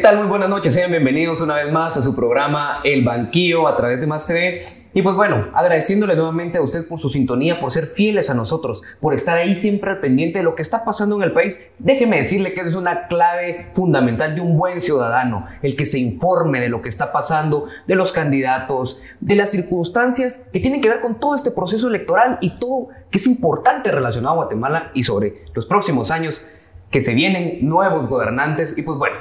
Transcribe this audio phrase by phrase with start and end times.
[0.00, 0.16] ¿Qué tal?
[0.16, 4.00] Muy buenas noches, sean bienvenidos una vez más a su programa El Banquillo a través
[4.00, 4.62] de Más TV.
[4.94, 8.80] Y pues bueno, agradeciéndole nuevamente a usted por su sintonía, por ser fieles a nosotros,
[8.98, 11.72] por estar ahí siempre al pendiente de lo que está pasando en el país.
[11.78, 15.98] Déjeme decirle que eso es una clave fundamental de un buen ciudadano, el que se
[15.98, 20.88] informe de lo que está pasando, de los candidatos, de las circunstancias que tienen que
[20.88, 25.02] ver con todo este proceso electoral y todo que es importante relacionado a Guatemala y
[25.02, 26.46] sobre los próximos años
[26.90, 28.78] que se vienen nuevos gobernantes.
[28.78, 29.16] Y pues bueno,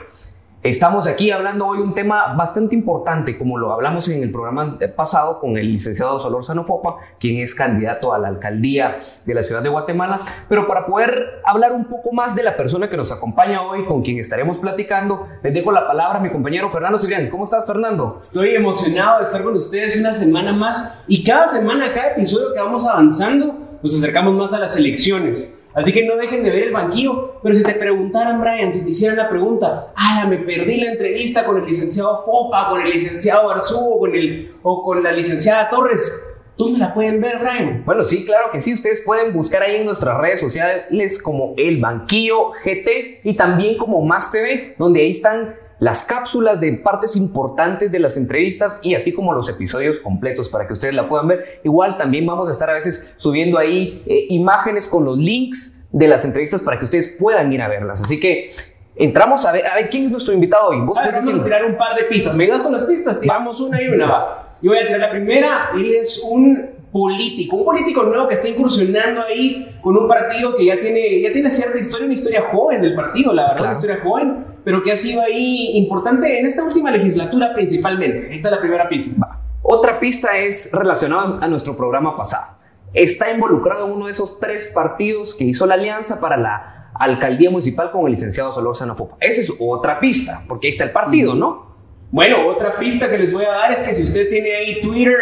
[0.62, 5.40] Estamos aquí hablando hoy un tema bastante importante, como lo hablamos en el programa pasado
[5.40, 9.70] con el licenciado Solor Sanofopa, quien es candidato a la alcaldía de la ciudad de
[9.70, 10.20] Guatemala.
[10.50, 14.02] Pero para poder hablar un poco más de la persona que nos acompaña hoy, con
[14.02, 17.30] quien estaremos platicando, les dejo la palabra a mi compañero Fernando Cibrián.
[17.30, 18.20] ¿Cómo estás, Fernando?
[18.22, 22.60] Estoy emocionado de estar con ustedes una semana más y cada semana, cada episodio que
[22.60, 25.59] vamos avanzando, nos acercamos más a las elecciones.
[25.74, 27.40] Así que no dejen de ver el banquillo.
[27.42, 31.46] Pero si te preguntaran, Brian, si te hicieran la pregunta, ah, me perdí la entrevista
[31.46, 36.26] con el licenciado Fopa, con el licenciado Arzú con, el, o con la licenciada Torres.
[36.58, 37.84] ¿Dónde la pueden ver, Brian?
[37.86, 38.74] Bueno, sí, claro que sí.
[38.74, 44.02] Ustedes pueden buscar ahí en nuestras redes sociales como El Banquillo GT y también como
[44.02, 49.14] Más TV, donde ahí están las cápsulas de partes importantes de las entrevistas y así
[49.14, 51.62] como los episodios completos para que ustedes la puedan ver.
[51.64, 56.08] Igual también vamos a estar a veces subiendo ahí eh, imágenes con los links de
[56.08, 58.02] las entrevistas para que ustedes puedan ir a verlas.
[58.02, 58.52] Así que
[58.96, 60.82] entramos a ver, a ver quién es nuestro invitado hoy.
[60.82, 62.36] ¿Vos vamos a tirar un par de pistas.
[62.36, 63.20] ¿Me das con las pistas?
[63.20, 64.08] Tiramos una y una.
[64.08, 64.50] Va.
[64.62, 65.70] Yo voy a tirar la primera.
[65.74, 70.66] Él es un político, un político nuevo que está incursionando ahí con un partido que
[70.66, 74.00] ya tiene, ya tiene cierta historia, una historia joven del partido, la verdad, una historia
[74.04, 78.32] joven, pero que ha sido ahí importante en esta última legislatura principalmente.
[78.32, 79.42] Esta es la primera pista.
[79.64, 82.60] Otra pista es relacionada a nuestro programa pasado.
[82.94, 87.50] Está involucrado en uno de esos tres partidos que hizo la alianza para la alcaldía
[87.50, 89.18] municipal con el licenciado Solor Sanofopa.
[89.20, 91.69] Esa es otra pista, porque ahí está el partido, ¿no?
[92.12, 95.16] Bueno, otra pista que les voy a dar es que si usted tiene ahí Twitter,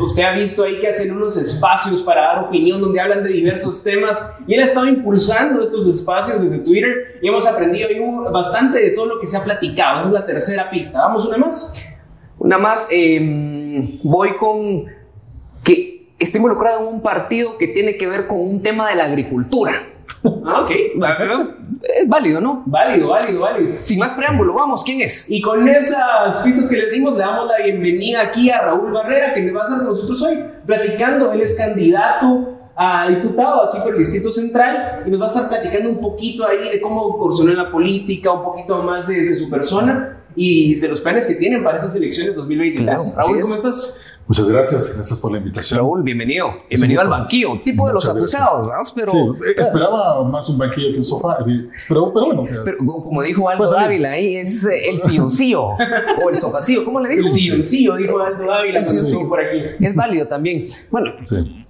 [0.00, 3.84] usted ha visto ahí que hacen unos espacios para dar opinión donde hablan de diversos
[3.84, 7.88] temas y él ha estado impulsando estos espacios desde Twitter y hemos aprendido
[8.32, 9.98] bastante de todo lo que se ha platicado.
[9.98, 11.00] Esa es la tercera pista.
[11.00, 11.74] ¿Vamos una más?
[12.38, 12.88] Una más.
[12.90, 14.86] Em, voy con
[15.62, 19.04] que está involucrado en un partido que tiene que ver con un tema de la
[19.04, 19.72] agricultura.
[20.44, 20.70] Ah, ok,
[21.82, 22.62] Es válido, ¿no?
[22.66, 23.74] Válido, válido, válido.
[23.80, 25.30] Sin más preámbulo, vamos, ¿quién es?
[25.30, 29.32] Y con esas pistas que le dimos, le damos la bienvenida aquí a Raúl Barrera,
[29.32, 31.32] que va a estar con nosotros hoy platicando.
[31.32, 35.48] Él es candidato a diputado aquí por el Distrito Central y nos va a estar
[35.48, 39.50] platicando un poquito ahí de cómo incursionó en la política, un poquito más de, su
[39.50, 43.16] persona y de los planes que tienen para estas elecciones 2023.
[43.16, 44.00] Raúl, ¿cómo estás?
[44.26, 45.78] Muchas gracias, gracias por la invitación.
[45.78, 46.54] Raúl, bienvenido.
[46.68, 48.82] Bienvenido al banquillo, tipo de los acusados, ¿verdad?
[48.94, 52.44] Pero, sí, esperaba más un banquillo que un sofá, pero, pero bueno.
[52.64, 57.10] pero, como dijo Aldo pues, Dávila ahí, es el silloncillo o el sofacillo, ¿cómo le
[57.10, 57.22] dijo?
[57.22, 59.60] El silloncillo, dijo Aldo Dávila, el por aquí.
[59.80, 60.66] Es válido también.
[60.90, 61.61] Bueno, sí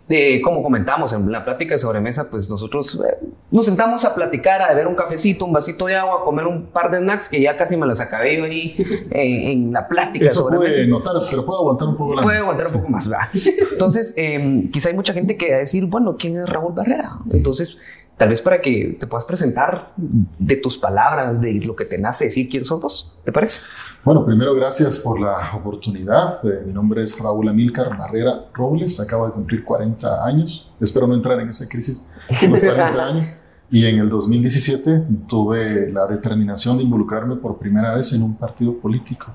[0.43, 3.19] como comentamos en la plática de sobremesa, pues nosotros eh,
[3.51, 6.67] nos sentamos a platicar, a beber un cafecito, un vasito de agua, a comer un
[6.67, 8.75] par de snacks que ya casi me los acabé yo ahí
[9.11, 10.79] eh, en la plática Eso de sobremesa.
[10.79, 12.25] Puede notar, pero puedo aguantar un poco más.
[12.25, 13.29] Puede aguantar un poco más, ¿verdad?
[13.73, 17.19] Entonces, eh, quizá hay mucha gente que va a decir, bueno, ¿quién es Raúl Barrera?
[17.33, 17.79] Entonces,
[18.17, 22.27] Tal vez para que te puedas presentar de tus palabras, de lo que te nace
[22.27, 23.63] decir quién sos vos, ¿te parece?
[24.05, 26.35] Bueno, primero gracias por la oportunidad.
[26.47, 30.71] Eh, mi nombre es Raúl Amílcar Barrera Robles, acabo de cumplir 40 años.
[30.79, 33.31] Espero no entrar en esa crisis los 40 años.
[33.73, 38.77] Y en el 2017 tuve la determinación de involucrarme por primera vez en un partido
[38.77, 39.33] político.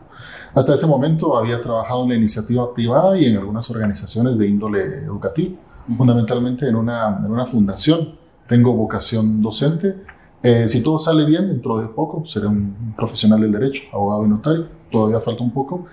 [0.54, 5.00] Hasta ese momento había trabajado en la iniciativa privada y en algunas organizaciones de índole
[5.00, 5.58] educativo,
[5.98, 9.96] fundamentalmente en una, en una fundación tengo vocación docente.
[10.42, 14.30] Eh, si todo sale bien, dentro de poco seré un profesional del derecho, abogado y
[14.30, 14.68] notario.
[14.92, 15.86] Todavía falta un poco.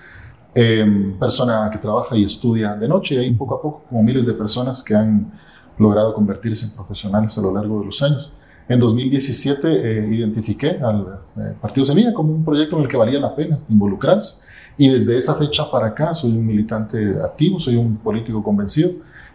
[0.54, 4.24] Em, persona que trabaja y estudia de noche y ahí poco a poco, como miles
[4.24, 5.32] de personas que han
[5.78, 8.32] logrado convertirse en profesionales a lo largo de los años.
[8.68, 13.18] En 2017 eh, identifiqué al eh, Partido Semilla como un proyecto en el que valía
[13.18, 14.44] la pena involucrarse
[14.78, 18.92] y desde esa fecha para acá soy un militante activo, soy un político convencido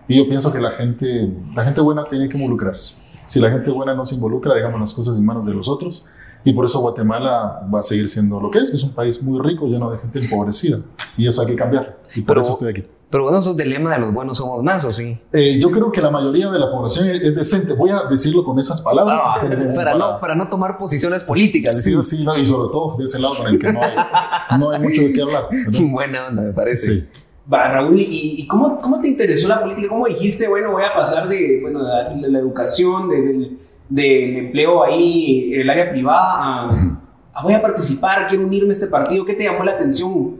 [0.07, 3.08] y yo pienso que la gente, la gente buena tiene que involucrarse.
[3.30, 6.06] Si la gente buena no se involucra, dejamos las cosas en manos de los otros.
[6.44, 9.22] Y por eso Guatemala va a seguir siendo lo que es, que es un país
[9.22, 10.80] muy rico, lleno de gente empobrecida.
[11.16, 12.00] Y eso hay que cambiar.
[12.16, 12.84] Y por eso estoy aquí.
[13.10, 15.20] Pero bueno, eso es el lema de los buenos somos más, ¿o sí?
[15.34, 17.74] Eh, yo creo que la mayoría de la población es decente.
[17.74, 19.22] Voy a decirlo con esas palabras.
[19.24, 19.42] Ah,
[19.76, 21.84] para, no, para no tomar posiciones políticas.
[21.84, 23.96] Sí, sí, no, y sobre todo de ese lado con el que no hay,
[24.60, 25.50] no hay mucho de qué hablar.
[25.92, 27.00] Buena onda, me parece.
[27.00, 27.08] Sí.
[27.51, 29.88] Va, Raúl, ¿y, cómo, cómo, te interesó la política?
[29.90, 33.57] ¿Cómo dijiste, bueno, voy a pasar de, bueno, de, la educación, del,
[33.90, 36.69] del, empleo ahí, el área privada, a,
[37.34, 39.25] ah, voy a participar, quiero unirme a este partido?
[39.25, 40.36] ¿Qué te llamó la atención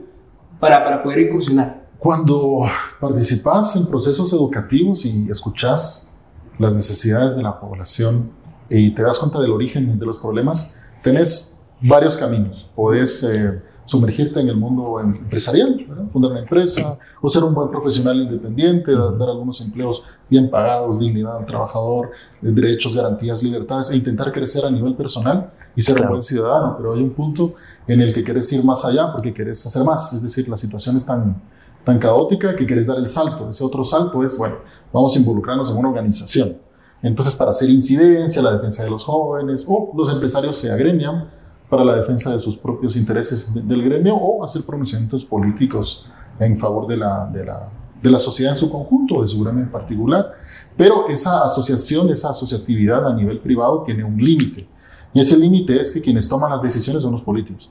[0.60, 1.88] para, para poder incursionar?
[1.98, 2.60] Cuando
[3.00, 6.14] participas en procesos educativos y escuchas
[6.60, 8.32] las necesidades de la población
[8.70, 12.70] y te das cuenta del origen de los problemas, tenés varios caminos.
[12.76, 18.22] Podés eh, sumergirte en el mundo empresarial, fundar una empresa o ser un buen profesional
[18.22, 22.12] independiente, dar, algunos empleos bien pagados, dignidad al trabajador,
[22.44, 26.76] eh, derechos, garantías, libertades e intentar crecer a nivel personal y ser un buen ciudadano.
[26.78, 27.56] Pero hay un punto
[27.88, 30.14] en el que querés ir más allá porque querés hacer más.
[30.14, 31.42] Es decir, la situación es tan,
[31.84, 33.50] tan caótica que querés dar el salto.
[33.50, 34.58] Ese otro salto es, bueno,
[34.94, 36.58] vamos a involucrarnos en una organización.
[37.02, 41.39] Entonces, para hacer incidencia, la defensa de los jóvenes o los empresarios se agremian
[41.69, 46.06] para la defensa de sus propios intereses del gremio o hacer pronunciamientos políticos
[46.39, 47.69] en favor de la, de la,
[48.01, 50.33] de la sociedad en su conjunto, de su gremio en particular.
[50.75, 54.68] Pero esa asociación, esa asociatividad a nivel privado tiene un límite.
[55.13, 57.69] Y ese límite es que quienes toman las decisiones son los políticos,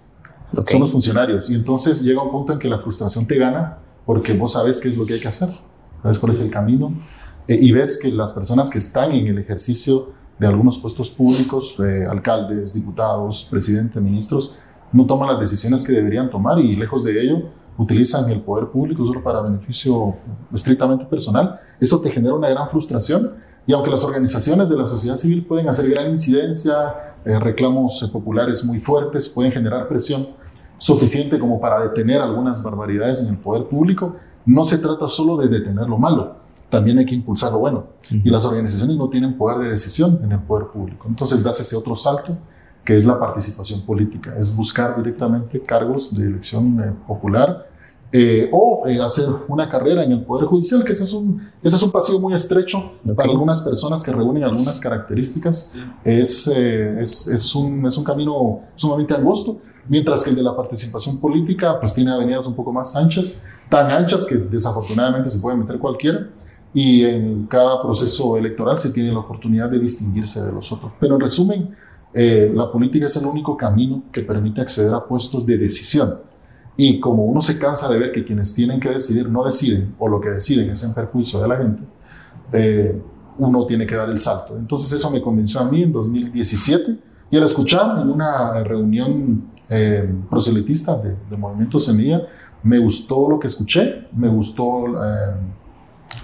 [0.67, 1.51] son los funcionarios.
[1.51, 4.89] Y entonces llega un punto en que la frustración te gana porque vos sabes qué
[4.89, 5.49] es lo que hay que hacer,
[6.03, 6.93] sabes cuál es el camino,
[7.47, 11.77] eh, y ves que las personas que están en el ejercicio de algunos puestos públicos,
[11.81, 14.55] eh, alcaldes, diputados, presidentes, ministros,
[14.93, 17.43] no toman las decisiones que deberían tomar y lejos de ello
[17.77, 20.17] utilizan el poder público solo para beneficio
[20.53, 21.61] estrictamente personal.
[21.79, 23.35] Eso te genera una gran frustración
[23.67, 28.09] y aunque las organizaciones de la sociedad civil pueden hacer gran incidencia, eh, reclamos eh,
[28.09, 30.29] populares muy fuertes, pueden generar presión
[30.79, 34.15] suficiente como para detener algunas barbaridades en el poder público,
[34.47, 36.37] no se trata solo de detener lo malo,
[36.69, 37.87] también hay que impulsar lo bueno.
[38.11, 41.07] Y las organizaciones no tienen poder de decisión en el poder público.
[41.09, 42.37] Entonces das ese otro salto
[42.85, 47.67] que es la participación política, es buscar directamente cargos de elección eh, popular
[48.11, 51.77] eh, o eh, hacer una carrera en el Poder Judicial, que ese es un, ese
[51.77, 55.75] es un pasillo muy estrecho para algunas personas que reúnen algunas características.
[56.03, 61.19] Es, es, es, un, es un camino sumamente angosto, mientras que el de la participación
[61.19, 63.35] política pues tiene avenidas un poco más anchas,
[63.69, 66.31] tan anchas que desafortunadamente se puede meter cualquiera
[66.75, 70.93] y en cada proceso electoral se tiene la oportunidad de distinguirse de los otros.
[71.01, 71.77] Pero en resumen,
[72.13, 76.21] eh, la política es el único camino que permite acceder a puestos de decisión.
[76.77, 80.09] Y como uno se cansa de ver que quienes tienen que decidir no deciden, o
[80.09, 81.83] lo que deciden es en perjuicio de la gente,
[82.53, 83.03] eh,
[83.39, 84.57] uno tiene que dar el salto.
[84.57, 86.99] Entonces eso me convenció a mí en 2017
[87.31, 92.23] y al escuchar en una reunión eh, proselitista de, de, Movimiento Semilla,
[92.63, 94.85] me gustó lo que escuché, me gustó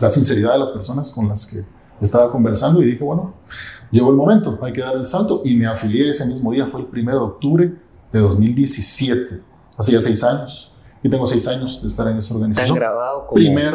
[0.01, 1.65] la sinceridad de las personas con las que
[2.01, 3.35] estaba conversando y dije, bueno,
[3.91, 6.81] llegó el momento, hay que dar el salto y me afilié ese mismo día, fue
[6.81, 7.75] el 1 de octubre
[8.13, 9.43] de 2017,
[9.77, 10.71] hace ya seis años.
[11.03, 12.79] Y tengo seis años de estar en esa organización.
[12.79, 13.35] Tan grabado como...
[13.35, 13.75] Primer,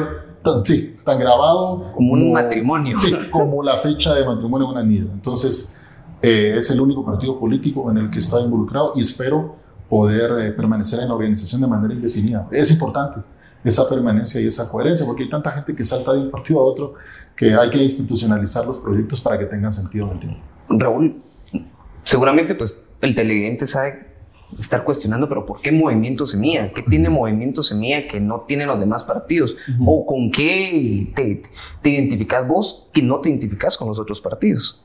[0.63, 1.91] sí, tan grabado.
[1.94, 2.97] Como un matrimonio.
[2.97, 5.07] Sí, como la fecha de matrimonio de un anillo.
[5.13, 5.75] Entonces,
[6.23, 9.57] eh, es el único partido político en el que estoy involucrado y espero
[9.88, 12.47] poder eh, permanecer en la organización de manera indefinida.
[12.51, 13.19] Es importante
[13.63, 16.63] esa permanencia y esa coherencia, porque hay tanta gente que salta de un partido a
[16.63, 16.94] otro
[17.35, 20.39] que hay que institucionalizar los proyectos para que tengan sentido en el tiempo.
[20.69, 21.21] Raúl,
[22.03, 24.09] seguramente pues el televidente sabe
[24.57, 26.71] estar cuestionando, pero ¿por qué Movimiento Semilla?
[26.71, 29.56] ¿Qué tiene Movimiento Semilla que no tienen los demás partidos?
[29.85, 31.44] ¿O con qué te,
[31.81, 34.83] te, identificas vos que no te identificas con los otros partidos?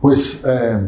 [0.00, 0.80] Pues eh,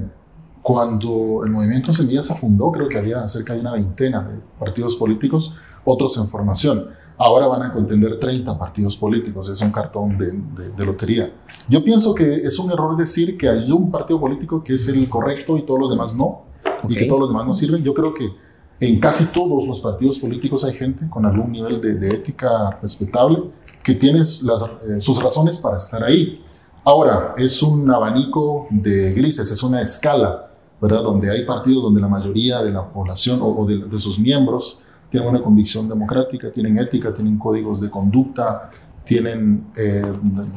[0.63, 4.97] cuando el Movimiento Semilla se fundó, creo que había cerca de una veintena de partidos
[4.97, 6.89] políticos, otros en formación.
[7.21, 11.33] Ahora van a contender 30 partidos políticos, es un cartón de, lotería.
[11.69, 15.09] Yo pienso que es un error decir que hay un partido político que es el
[15.09, 16.43] correcto y todos los demás no,
[16.89, 17.83] y que todos los demás no sirven.
[17.83, 18.31] Yo creo que
[18.79, 23.51] en casi todos los partidos políticos hay gente con algún nivel de, ética respetable
[23.83, 26.41] que tiene eh, sus razones para estar ahí.
[26.85, 31.03] Ahora, es un abanico de grises, es una escala, ¿verdad?
[31.03, 35.43] Donde hay partidos donde la mayoría de la población o, de sus miembros tienen una
[35.43, 38.71] convicción democrática, tienen ética, tienen códigos de conducta,
[39.05, 40.03] tienen eh,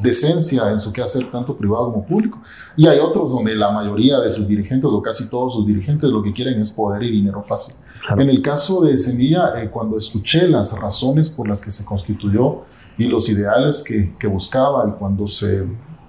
[0.02, 2.38] decencia en su quehacer tanto privado como público.
[2.76, 6.22] Y hay otros donde la mayoría de sus dirigentes o casi todos sus dirigentes lo
[6.22, 7.76] que quieren es poder y dinero fácil.
[8.10, 12.62] En el caso de Semilla, eh, cuando escuché las razones por las que se constituyó
[12.98, 15.64] y los ideales que, que buscaba y cuando se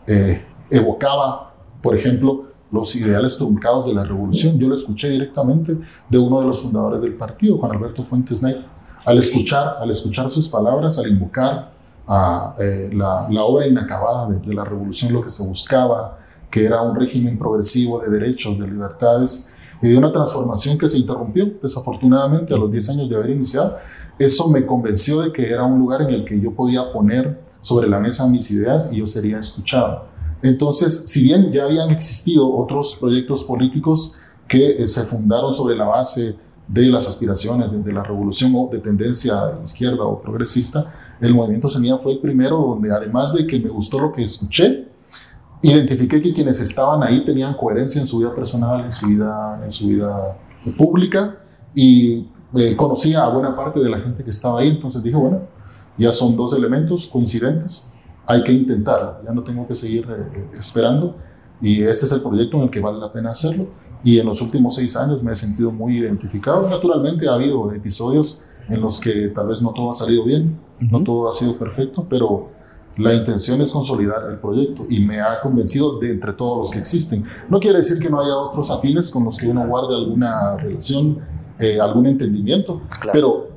[0.07, 4.57] eh, evocaba, por ejemplo, los ideales truncados de la revolución.
[4.57, 5.77] Yo lo escuché directamente
[6.09, 8.61] de uno de los fundadores del partido, Juan Alberto Fuentes Knight.
[9.05, 11.71] Al escuchar, al escuchar sus palabras, al invocar
[12.07, 16.17] a eh, la, la, obra inacabada de, de, la revolución, lo que se buscaba,
[16.49, 19.49] que era un régimen progresivo de derechos, de libertades,
[19.81, 23.77] y de una transformación que se interrumpió, desafortunadamente, a los 10 años de haber iniciado,
[24.17, 27.87] eso me convenció de que era un lugar en el que yo podía poner sobre
[27.87, 30.12] la mesa mis ideas y yo sería escuchado.
[30.43, 36.35] Entonces, si bien ya habían existido otros proyectos políticos que se fundaron sobre la base
[36.67, 41.97] de las aspiraciones de, la revolución o de tendencia izquierda o progresista, el movimiento Semilla
[41.97, 44.89] fue el primero donde además de que me gustó lo que escuché,
[45.61, 49.71] identifiqué que quienes estaban ahí tenían coherencia en su vida personal, en su vida, en
[49.71, 50.37] su vida
[50.77, 51.37] pública
[51.73, 55.39] y eh, conocía a buena parte de la gente que estaba ahí, entonces dije, bueno,
[55.97, 57.87] ya son dos elementos coincidentes,
[58.25, 61.17] hay que intentarlo, ya no tengo que seguir eh, esperando
[61.61, 63.67] y este es el proyecto en el que vale la pena hacerlo
[64.03, 66.67] y en los últimos seis años me he sentido muy identificado.
[66.69, 71.03] Naturalmente ha habido episodios en los que tal vez no todo ha salido bien, no
[71.03, 72.49] todo ha sido perfecto, pero
[72.97, 76.79] la intención es consolidar el proyecto y me ha convencido de entre todos los que
[76.79, 77.25] existen.
[77.49, 81.19] No quiere decir que no haya otros afines con los que uno guarde alguna relación,
[81.59, 83.52] eh, algún entendimiento, pero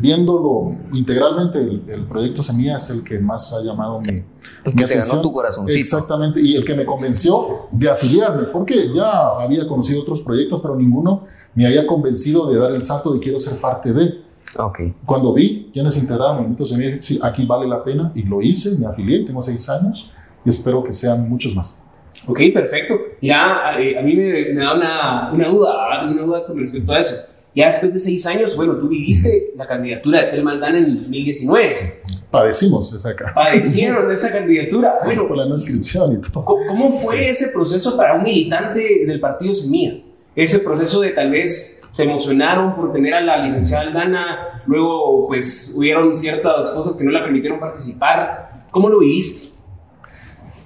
[0.00, 4.22] viéndolo integralmente, el, proyecto Semilla es el que más ha llamado mi,
[4.64, 5.78] el que se ganó tu corazoncito.
[5.78, 10.76] Exactamente, y el que me convenció de afiliarme, porque ya había conocido otros proyectos, pero
[10.76, 14.24] ninguno me había convencido de dar el salto de quiero ser parte de.
[14.56, 14.94] Okay.
[15.04, 18.78] Cuando vi quiénes integraron Movimiento Semilla, dije, sí, aquí vale la pena, y lo hice,
[18.78, 20.10] me afilié, tengo seis años,
[20.44, 21.82] y espero que sean muchos más.
[22.26, 22.98] Ok, perfecto.
[23.20, 27.35] Ya eh, a mí me, da una, una duda, una duda con respecto a eso.
[27.56, 30.98] Ya después de seis años, bueno, tú viviste la candidatura de Tel Maldana en el
[30.98, 32.02] 2019.
[32.30, 34.96] Padecimos esa Padecieron esa candidatura.
[35.02, 36.44] Bueno, por la inscripción y todo.
[36.44, 39.96] ¿Cómo fue ese proceso para un militante del partido Semilla?
[40.34, 45.72] Ese proceso de tal vez se emocionaron por tener a la licenciada Aldana, luego pues
[45.74, 48.66] hubieron ciertas cosas que no la permitieron participar.
[48.70, 49.48] ¿Cómo lo viviste?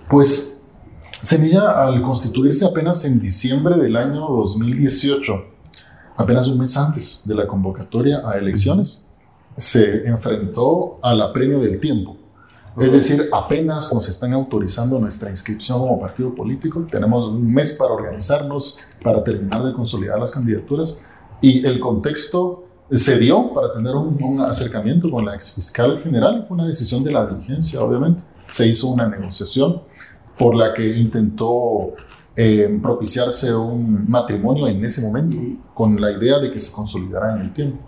[0.08, 0.64] Pues
[1.22, 5.44] Semilla al constituirse apenas en diciembre del año 2018,
[6.20, 9.06] apenas un mes antes de la convocatoria a elecciones,
[9.56, 12.16] se enfrentó al apremio del tiempo.
[12.78, 17.92] Es decir, apenas nos están autorizando nuestra inscripción como partido político, tenemos un mes para
[17.92, 21.00] organizarnos, para terminar de consolidar las candidaturas
[21.40, 26.46] y el contexto se dio para tener un, acercamiento con la ex fiscal general y
[26.46, 28.24] fue una decisión de la dirigencia, obviamente.
[28.50, 29.82] Se hizo una negociación
[30.36, 31.94] por la que intentó
[32.36, 35.36] eh, propiciarse un matrimonio en ese momento,
[35.74, 37.84] con la idea de que se consolidara en el tiempo.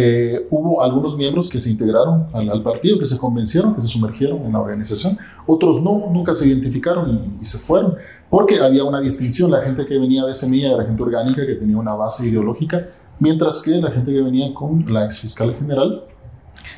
[0.00, 4.44] Eh, hubo algunos miembros que se integraron al, partido, que se convencieron, que se sumergieron
[4.46, 5.18] en la organización.
[5.44, 7.96] Otros no, nunca se identificaron y, se fueron,
[8.30, 9.50] porque había una distinción.
[9.50, 12.86] La gente que venía de Semilla era gente orgánica que tenía una base ideológica,
[13.18, 16.04] mientras que la gente que venía con la ex fiscal general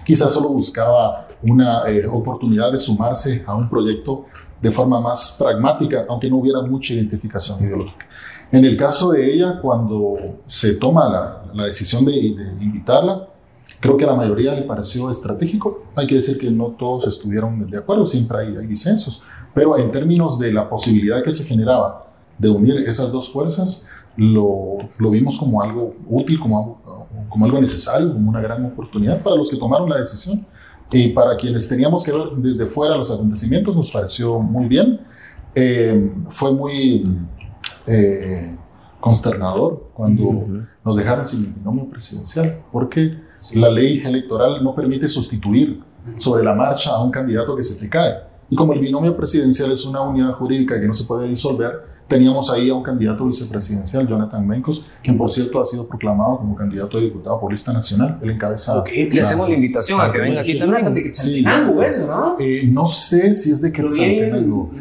[0.04, 4.24] quizás solo buscaba una eh, oportunidad de sumarse a un proyecto
[4.60, 8.06] de forma más pragmática, aunque no hubiera mucha identificación ideológica.
[8.52, 12.16] En el caso de ella, cuando se toma la, decisión de,
[12.60, 13.28] invitarla,
[13.78, 15.84] creo que a la mayoría le pareció estratégico.
[15.96, 19.22] Hay que decir que no todos estuvieron de acuerdo, siempre hay, disensos,
[19.54, 22.06] pero en términos de la posibilidad que se generaba
[22.38, 23.86] de unir esas dos fuerzas,
[24.16, 26.82] lo, vimos como algo útil, como
[27.42, 30.46] algo necesario, como una gran oportunidad para los que tomaron la decisión.
[30.92, 35.00] Y para quienes teníamos que ver desde fuera los acontecimientos, nos pareció muy bien.
[35.54, 37.04] Eh, fue muy
[37.86, 38.56] eh,
[39.00, 40.46] consternador cuando
[40.84, 43.18] nos dejaron sin el binomio presidencial, porque
[43.54, 45.82] la ley electoral no permite sustituir
[46.18, 48.14] sobre la marcha a un candidato que se te cae.
[48.48, 52.50] Y como el binomio presidencial es una unidad jurídica que no se puede disolver, teníamos
[52.50, 56.98] ahí a un candidato vicepresidencial, Jonathan Mencos, quien por cierto ha sido proclamado como candidato
[56.98, 58.18] a diputado por lista nacional.
[58.20, 58.80] Él encabeza.
[58.80, 60.92] Okay, le hacemos la invitación a que venga aquí también.
[60.92, 62.36] De Quetzaltenango, eso, ¿no?
[62.40, 64.72] Eh, no sé si es de Quetzaltenango.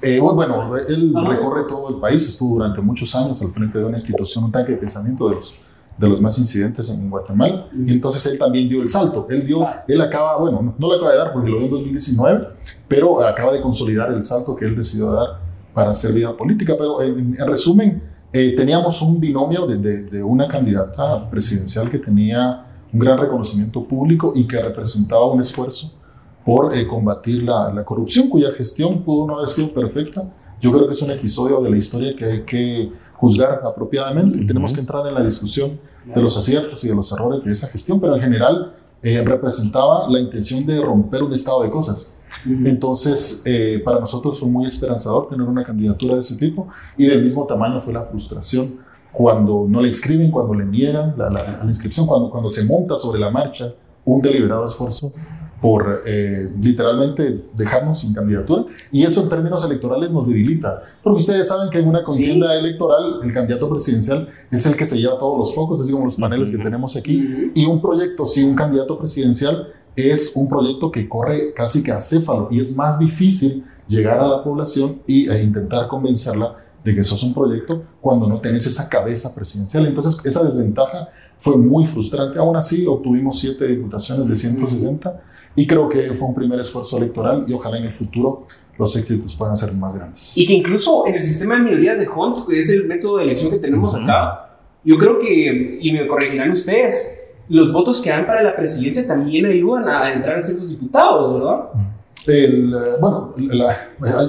[0.00, 3.96] Eh, bueno, él recorre todo el país, estuvo durante muchos años al frente de una
[3.96, 5.52] institución, un tanque de pensamiento de los
[5.98, 7.68] de los más incidentes en Guatemala.
[7.72, 9.26] Y entonces él también dio el salto.
[9.30, 11.70] Él dio, él acaba, bueno, no, no lo acaba de dar porque lo dio en
[11.70, 12.48] 2019,
[12.86, 15.45] pero acaba de consolidar el salto que él decidió dar
[15.76, 16.74] para hacer vida política.
[16.78, 18.02] Pero en, resumen,
[18.32, 24.32] eh, teníamos un binomio de, de, una candidata presidencial que tenía un gran reconocimiento público
[24.34, 25.92] y que representaba un esfuerzo
[26.46, 30.24] por eh, combatir la, la, corrupción, cuya gestión pudo no haber sido perfecta.
[30.62, 34.46] Yo creo que es un episodio de la historia que hay que juzgar apropiadamente.
[34.46, 37.66] Tenemos que entrar en la discusión de los aciertos y de los errores de esa
[37.66, 43.42] gestión, pero en general eh, representaba la intención de romper un estado de cosas entonces,
[43.44, 47.46] eh, para nosotros fue muy esperanzador tener una candidatura de ese tipo y del mismo
[47.46, 48.78] tamaño fue la frustración
[49.12, 53.18] cuando no le inscriben, cuando le niegan la, la, inscripción, cuando, cuando se monta sobre
[53.18, 53.72] la marcha
[54.04, 55.12] un deliberado esfuerzo
[55.60, 58.66] por eh, literalmente dejarnos sin candidatura.
[58.92, 60.82] Y eso en términos electorales nos debilita.
[61.02, 64.98] Porque ustedes saben que en una contienda electoral el candidato presidencial es el que se
[64.98, 67.50] lleva todos los focos, así como los paneles que tenemos aquí.
[67.54, 71.98] Y un proyecto, si un candidato presidencial es un proyecto que corre casi que a
[71.98, 77.02] céfalo y es más difícil llegar a la población y, e intentar convencerla de que
[77.02, 79.86] sos un proyecto cuando no tenés esa cabeza presidencial.
[79.86, 82.38] Entonces, esa desventaja fue muy frustrante.
[82.38, 85.22] Aún así, obtuvimos siete diputaciones de 160
[85.56, 88.46] y creo que fue un primer esfuerzo electoral y ojalá en el futuro
[88.78, 90.36] los éxitos puedan ser más grandes.
[90.36, 93.24] Y que incluso en el sistema de minorías de Hunt, que es el método de
[93.24, 97.15] elección que tenemos acá, yo creo que, y me corregirán ustedes,
[97.48, 101.68] los votos que dan para la presidencia también ayudan a entrar a ciertos diputados, ¿verdad?
[102.26, 103.34] El, eh, bueno,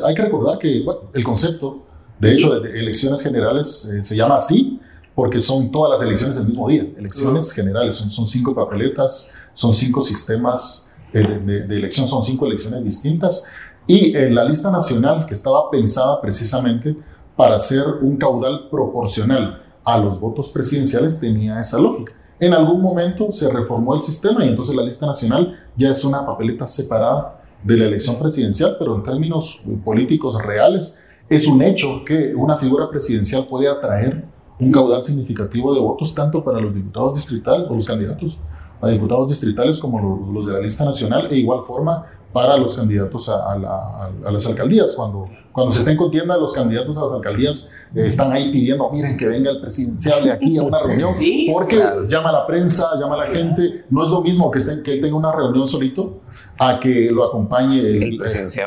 [0.04, 1.84] hay que recordar que el concepto,
[2.20, 4.80] de hecho, de elecciones generales eh, se llama así
[5.16, 6.86] porque son todas las elecciones el mismo día.
[6.96, 12.46] Elecciones generales son, son cinco papeletas, son cinco sistemas eh, de, de, elección, son cinco
[12.46, 13.46] elecciones distintas.
[13.88, 16.96] Y en la lista nacional, que estaba pensada precisamente
[17.36, 22.14] para hacer un caudal proporcional a los votos presidenciales, tenía esa lógica.
[22.39, 26.25] En algún momento se reformó el sistema y entonces la lista nacional ya es una
[26.25, 32.36] papeleta separada de la elección presidencial, pero en términos políticos reales es un hecho que
[32.36, 34.24] una figura presidencial puede atraer
[34.60, 38.38] un caudal significativo de votos tanto para los diputados distritales o los candidatos
[38.82, 43.30] a diputados distritales como los, de la lista nacional e igual forma para los candidatos
[43.30, 44.94] a, a, las alcaldías.
[44.96, 48.90] Cuando, cuando se está en contienda, los candidatos a las alcaldías eh, están ahí pidiendo,
[48.92, 51.10] miren que venga el presidenciable aquí a una reunión,
[51.52, 53.86] porque llama a la prensa, llama a la gente.
[53.90, 56.22] No es lo mismo que, estén, que él tenga una reunión solito
[56.60, 58.04] a que lo acompañe el,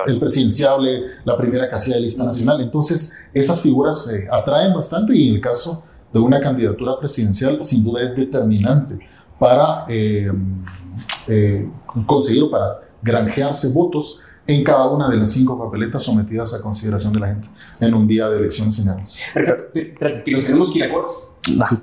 [0.06, 1.02] el, presidenciable.
[1.24, 2.60] la primera casilla de lista nacional.
[2.60, 7.84] Entonces, esas figuras eh, atraen bastante y en el caso de una candidatura presidencial, sin
[7.84, 8.98] duda es determinante
[9.38, 10.28] para eh,
[12.04, 17.20] conseguir, para granjearse votos en cada una de las cinco papeletas sometidas a consideración de
[17.20, 17.48] la gente
[17.80, 19.24] en un día de elecciones generales.
[19.32, 21.14] Perfecto, que los tenemos que ir a corte.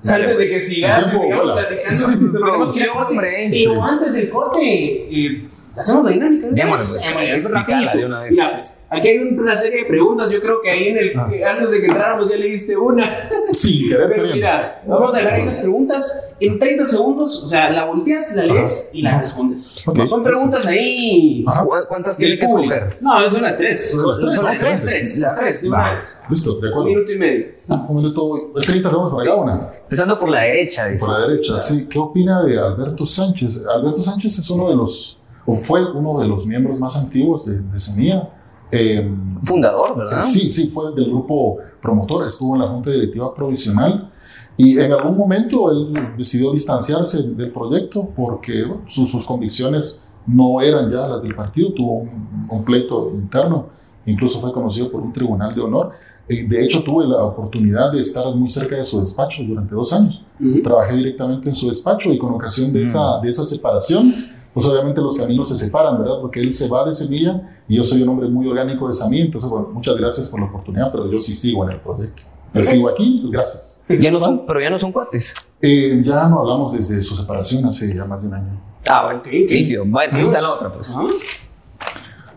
[0.06, 3.50] antes de que sigas, sigamos platicando, tenemos que ir a corte.
[3.52, 6.48] Pero antes del corte, eh, Hacemos la dinámica.
[6.48, 8.36] De una vez.
[8.38, 10.30] Pues, aquí hay una serie de preguntas.
[10.30, 11.30] Yo creo que ahí en el, ah.
[11.52, 13.06] antes de que entráramos ya le diste una.
[13.50, 17.42] Sí, Pero mira, vamos a dejar ahí las preguntas en 30 segundos.
[17.44, 19.84] O sea, la volteas, la lees y la respondes.
[20.10, 21.46] Son preguntas ahí.
[21.88, 22.98] ¿Cuántas tiene que escoger?
[23.02, 23.92] No, son las tres.
[23.92, 24.36] Son las tres.
[24.36, 25.18] Son las tres.
[25.18, 26.22] Las tres.
[26.30, 26.88] Listo, de acuerdo.
[26.88, 27.46] Un minuto y medio.
[27.68, 29.70] Un minuto, 30 segundos para cada una.
[29.84, 30.88] Empezando por la derecha.
[31.00, 31.88] Por la derecha, sí.
[31.90, 33.64] ¿Qué opina de Alberto Sánchez?
[33.66, 35.17] Alberto Sánchez es uno de los
[35.48, 38.30] o fue uno de los miembros más antiguos de, de CENIA.
[38.70, 39.10] Eh,
[39.44, 40.22] Fundador, ¿verdad?
[40.22, 44.12] Sí, sí, fue del grupo promotor, estuvo en la Junta Directiva Provisional
[44.58, 51.08] y en algún momento él decidió distanciarse del proyecto porque sus, convicciones no eran ya
[51.08, 52.06] las del partido, tuvo
[52.50, 53.68] un, pleito interno,
[54.06, 55.92] incluso fue conocido por un tribunal de honor.
[56.28, 60.26] De hecho, tuve la oportunidad de estar muy cerca de su despacho durante dos años.
[60.62, 64.12] Trabajé directamente en su despacho y con ocasión de, esa, de esa separación,
[64.58, 66.16] pues obviamente los caminos se separan, ¿verdad?
[66.20, 69.22] Porque él se va de Semilla y yo soy un hombre muy orgánico de Samí,
[69.22, 72.24] entonces, bueno, muchas gracias por la oportunidad, pero yo sí sigo en el proyecto.
[72.52, 73.84] Pero sigo aquí, pues gracias.
[73.88, 75.36] Ya no son, pero ya no son cuates.
[75.62, 78.62] Eh, ya no hablamos desde su separación hace ya más de un año.
[78.88, 79.86] Ah, bueno, sí, tío.
[79.86, 80.98] Bueno, está la otra, pues.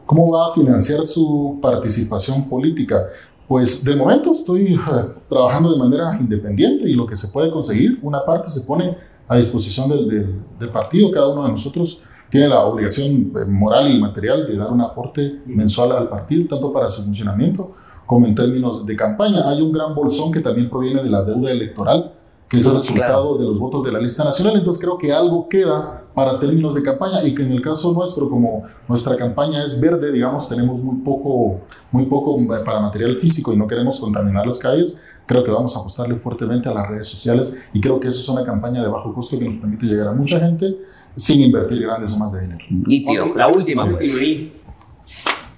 [0.04, 3.06] ¿Cómo va a financiar su participación política?
[3.48, 4.78] Pues de momento estoy eh,
[5.26, 8.94] trabajando de manera independiente y lo que se puede conseguir, una parte se pone
[9.26, 13.98] a disposición del, del partido, cada uno de nosotros tiene la obligación eh, moral y
[13.98, 17.72] material de dar un aporte mensual al partido, tanto para su funcionamiento
[18.06, 19.48] como en términos de campaña.
[19.48, 22.14] Hay un gran bolsón que también proviene de la deuda electoral,
[22.48, 24.56] que es el resultado de los votos de la lista nacional.
[24.56, 28.28] Entonces creo que algo queda para términos de campaña y que en el caso nuestro,
[28.28, 31.60] como nuestra campaña es verde, digamos, tenemos muy poco,
[31.92, 35.80] muy poco para material físico y no queremos contaminar las calles, creo que vamos a
[35.80, 39.14] apostarle fuertemente a las redes sociales y creo que eso es una campaña de bajo
[39.14, 40.76] costo que nos permite llegar a mucha gente
[41.16, 42.64] sin invertir grandes sumas de dinero.
[42.68, 43.88] Y tío, la última.
[43.90, 44.18] Pues.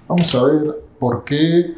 [0.09, 1.75] Vamos a ver por qué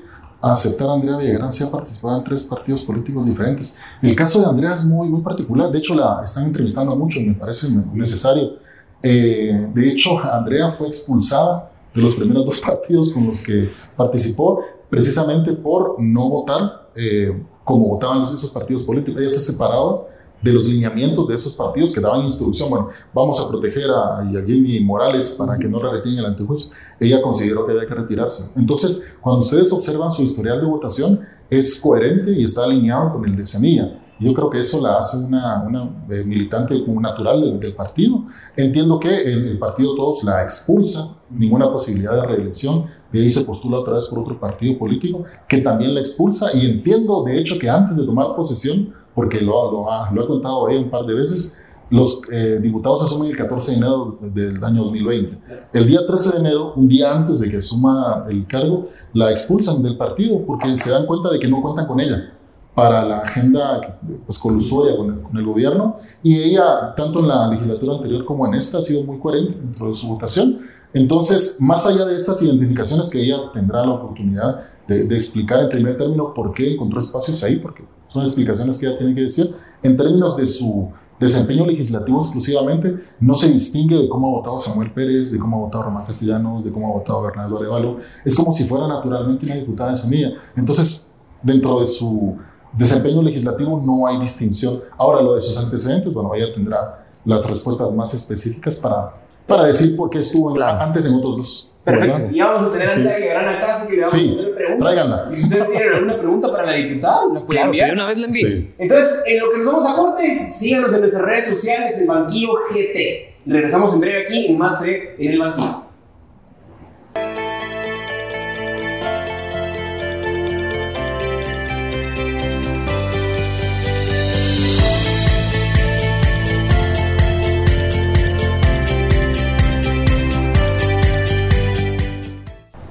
[0.52, 3.76] aceptar a Andrea Villagrán se ha participado en tres partidos políticos diferentes.
[4.02, 5.70] El caso de Andrea es muy, muy particular.
[5.70, 8.58] De hecho, la están entrevistando mucho y me parece necesario.
[9.02, 14.60] Eh, de hecho, Andrea fue expulsada de los primeros dos partidos con los que participó
[14.90, 19.20] precisamente por no votar eh, como votaban los, esos partidos políticos.
[19.20, 20.06] Ella se separaba
[20.44, 24.80] de los lineamientos de esos partidos que daban instrucción, bueno, vamos a proteger a, a
[24.82, 28.50] Morales para que no le el antejuicio, ella consideró que había que retirarse.
[28.54, 33.34] Entonces, cuando ustedes observan su historial de votación, es coherente y está alineado con el
[33.34, 34.00] de Semilla.
[34.20, 38.24] Yo creo que eso la hace una, una eh, militante natural del, partido.
[38.54, 43.44] Entiendo que el, el, partido todos la expulsa, ninguna posibilidad de reelección, y ahí se
[43.44, 47.58] postula otra vez por otro partido político que también la expulsa y entiendo de hecho
[47.58, 51.04] que antes de tomar posesión porque lo, lo, ha, lo ha contado ahí un par
[51.04, 55.38] de veces, los eh, diputados asumen el 14 de enero del año 2020.
[55.72, 59.82] El día 13 de enero, un día antes de que asuma el cargo, la expulsan
[59.82, 62.32] del partido porque se dan cuenta de que no cuentan con ella
[62.74, 63.80] para la agenda
[64.26, 68.46] pues, colusoria con el, con el gobierno y ella, tanto en la legislatura anterior como
[68.46, 70.60] en esta, ha sido muy coherente dentro de su vocación.
[70.92, 75.68] Entonces, más allá de esas identificaciones que ella tendrá la oportunidad de, de, explicar en
[75.68, 79.52] primer término por qué encontró espacios ahí, porque son explicaciones que ella tiene que decir,
[79.82, 84.92] en términos de su desempeño legislativo exclusivamente, no se distingue de cómo ha votado Samuel
[84.92, 87.96] Pérez, de cómo ha votado Román Castellanos, de cómo ha votado Bernardo Arevalo.
[88.24, 90.30] Es como si fuera naturalmente una diputada de semilla.
[90.56, 92.36] Entonces, dentro de su
[92.72, 94.80] desempeño legislativo no hay distinción.
[94.96, 99.14] Ahora, lo de sus antecedentes, bueno, ella tendrá las respuestas más específicas para,
[99.46, 100.80] para decir por qué estuvo Claro.
[100.80, 101.73] antes en otros dos.
[101.84, 102.16] Perfecto.
[102.16, 102.30] ¿verdad?
[102.32, 103.00] Y vamos a tener Sí.
[103.00, 104.78] antes de que a casa que le vamos Sí, a hacer preguntas.
[104.94, 105.30] tráiganla.
[105.30, 107.92] Si ustedes tienen alguna pregunta para la diputada, la pueden Claro, enviar.
[107.92, 108.40] una vez le envíe.
[108.42, 108.74] Sí.
[108.78, 112.54] Entonces, en lo que nos vamos a corte, síganos en nuestras redes sociales, el Banquillo
[112.72, 113.34] GT.
[113.46, 115.83] Regresamos en breve aquí en Más 3 en el Banquillo.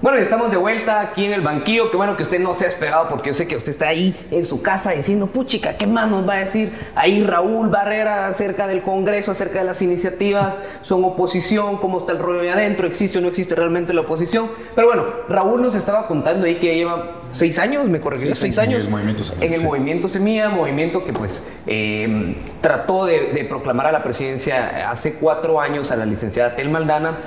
[0.03, 1.89] Bueno, y estamos de vuelta aquí en el banquillo.
[1.89, 4.13] Qué bueno que usted no se ha esperado porque yo sé que usted está ahí
[4.31, 8.67] en su casa diciendo, puchica, ¿qué más nos va a decir ahí Raúl Barrera acerca
[8.67, 10.59] del Congreso, acerca de las iniciativas?
[10.81, 11.77] ¿Son oposición?
[11.77, 12.85] ¿Cómo está el rollo ahí adentro?
[12.85, 14.49] ¿Existe o no existe realmente la oposición?
[14.75, 18.83] Pero bueno, Raúl nos estaba contando ahí que lleva seis años, me corregirá, seis años
[18.83, 19.65] el Movimiento Semilla, en el sí.
[19.65, 25.61] movimiento Semilla, movimiento que pues eh, trató de, de proclamar a la presidencia hace cuatro
[25.61, 27.19] años a la licenciada Tel Maldana,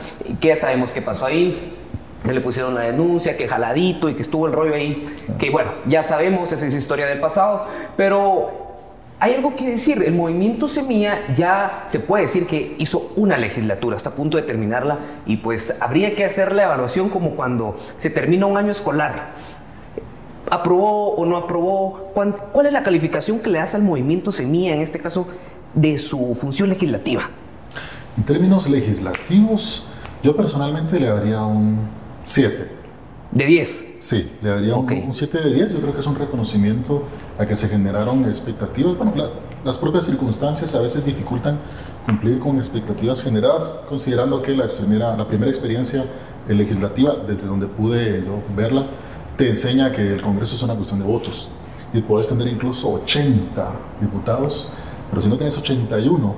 [0.43, 1.76] que ya sabemos qué pasó ahí,
[2.25, 5.07] le pusieron la denuncia, que jaladito y que estuvo el rollo ahí,
[5.39, 8.65] que bueno, ya sabemos, esa es historia del pasado, pero
[9.21, 13.97] hay algo que decir, el movimiento Semilla ya se puede decir que hizo una legislatura,
[13.97, 18.11] está a punto de terminarla y pues habría que hacer la evaluación como cuando se
[18.11, 19.31] termina un año escolar.
[20.51, 22.11] ¿Aprobó o no aprobó?
[22.15, 25.27] ¿Cuán- ¿Cuál es la calificación que le das al movimiento Semilla, en este caso,
[25.75, 27.23] de su función legislativa?
[28.17, 29.87] En términos legislativos,
[30.23, 31.79] yo personalmente le daría un
[32.27, 32.69] 7.
[33.31, 33.85] De 10.
[34.01, 34.93] Sí, le daría un- Ok.
[35.07, 35.73] un 7 de 10.
[35.73, 37.05] Yo creo que es un reconocimiento
[37.39, 38.97] a que se generaron expectativas.
[38.97, 39.31] Bueno, la-
[39.65, 41.59] las propias circunstancias a veces dificultan
[42.05, 46.05] cumplir con expectativas generadas, considerando que la primera, la primera experiencia
[46.49, 48.87] legislativa, desde donde pude yo verla,
[49.37, 51.49] te enseña que el Congreso es una cuestión de votos.
[51.93, 54.69] Y puedes tener incluso 80 diputados,
[55.11, 56.35] pero si no tienes 81,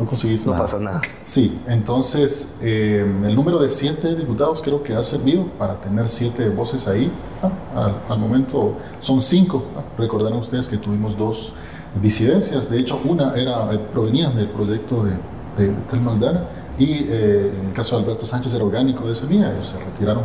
[0.00, 0.64] no conseguiste No nada.
[0.64, 1.00] pasa nada.
[1.22, 6.48] Sí, entonces eh, el número de siete diputados creo que ha servido para tener siete
[6.48, 7.12] voces ahí.
[7.42, 9.64] Ah, al, al momento son cinco.
[9.76, 11.52] Ah, recordarán ustedes que tuvimos dos
[12.00, 12.70] disidencias.
[12.70, 15.12] De hecho, una era, eh, provenía del proyecto de,
[15.58, 16.44] de Tel Maldana
[16.78, 19.52] y eh, en el caso de Alberto Sánchez era orgánico de Semilla.
[19.52, 20.24] Ellos se retiraron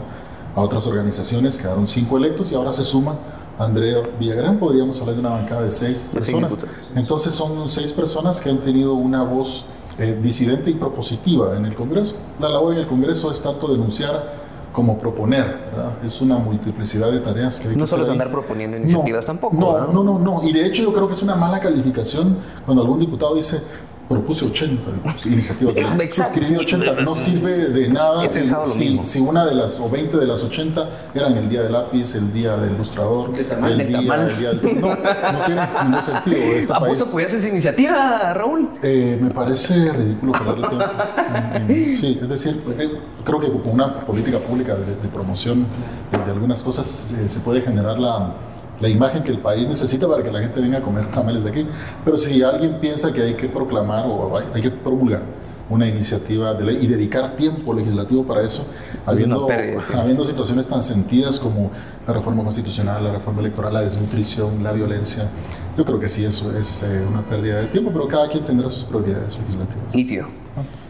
[0.56, 3.16] a otras organizaciones, quedaron cinco electos y ahora se suma
[3.58, 4.60] Andrea Villagrán.
[4.60, 6.58] Podríamos hablar de una bancada de seis personas.
[6.96, 9.66] Entonces son seis personas que han tenido una voz
[9.98, 12.16] eh, disidente y propositiva en el Congreso.
[12.40, 15.94] La labor en el Congreso es tanto denunciar como proponer, ¿verdad?
[16.04, 19.56] Es una multiplicidad de tareas que hay No que solo es andar proponiendo iniciativas tampoco.
[19.56, 20.44] No, no, no, no.
[20.44, 23.62] Y de hecho yo creo que es una mala calificación cuando algún diputado dice
[24.08, 25.74] propuse 80 pues, iniciativas.
[25.76, 25.92] de ley".
[26.02, 26.40] Exacto.
[26.40, 27.02] Suscribí 80.
[27.02, 30.90] No sirve de nada si, si- si una de las o 20 de las 80
[31.14, 34.30] eran el día del lápiz, el día del ilustrador, De tamal, el día, tamal.
[34.30, 36.38] el día del no, no tiene ningún sentido.
[36.38, 38.70] Este ¿A vos país, apoyas esa iniciativa, Raúl?
[38.84, 40.86] eh, me parece ridículo perder el tiempo.
[40.86, 42.92] Mm, mm, Sí, es decir, eh,
[43.24, 45.66] creo que con una política pública de, de promoción
[46.12, 48.34] de, de algunas cosas eh, se puede generar la,
[48.80, 51.50] la imagen que el país necesita para que la gente venga a comer tamales de
[51.50, 51.68] aquí.
[52.04, 55.22] Pero si alguien piensa que hay que proclamar o hay, que promulgar
[55.70, 58.68] una iniciativa de ley y dedicar tiempo legislativo para eso,
[59.06, 59.82] habiendo, tiempo.
[59.98, 61.72] habiendo situaciones tan sentidas como
[62.06, 65.30] la reforma constitucional, la reforma electoral, la desnutrición, la violencia,
[65.76, 68.70] yo creo que sí, eso es eh, una pérdida de tiempo, pero cada quien tendrá
[68.70, 69.94] sus prioridades legislativas.
[69.94, 70.28] Nítido.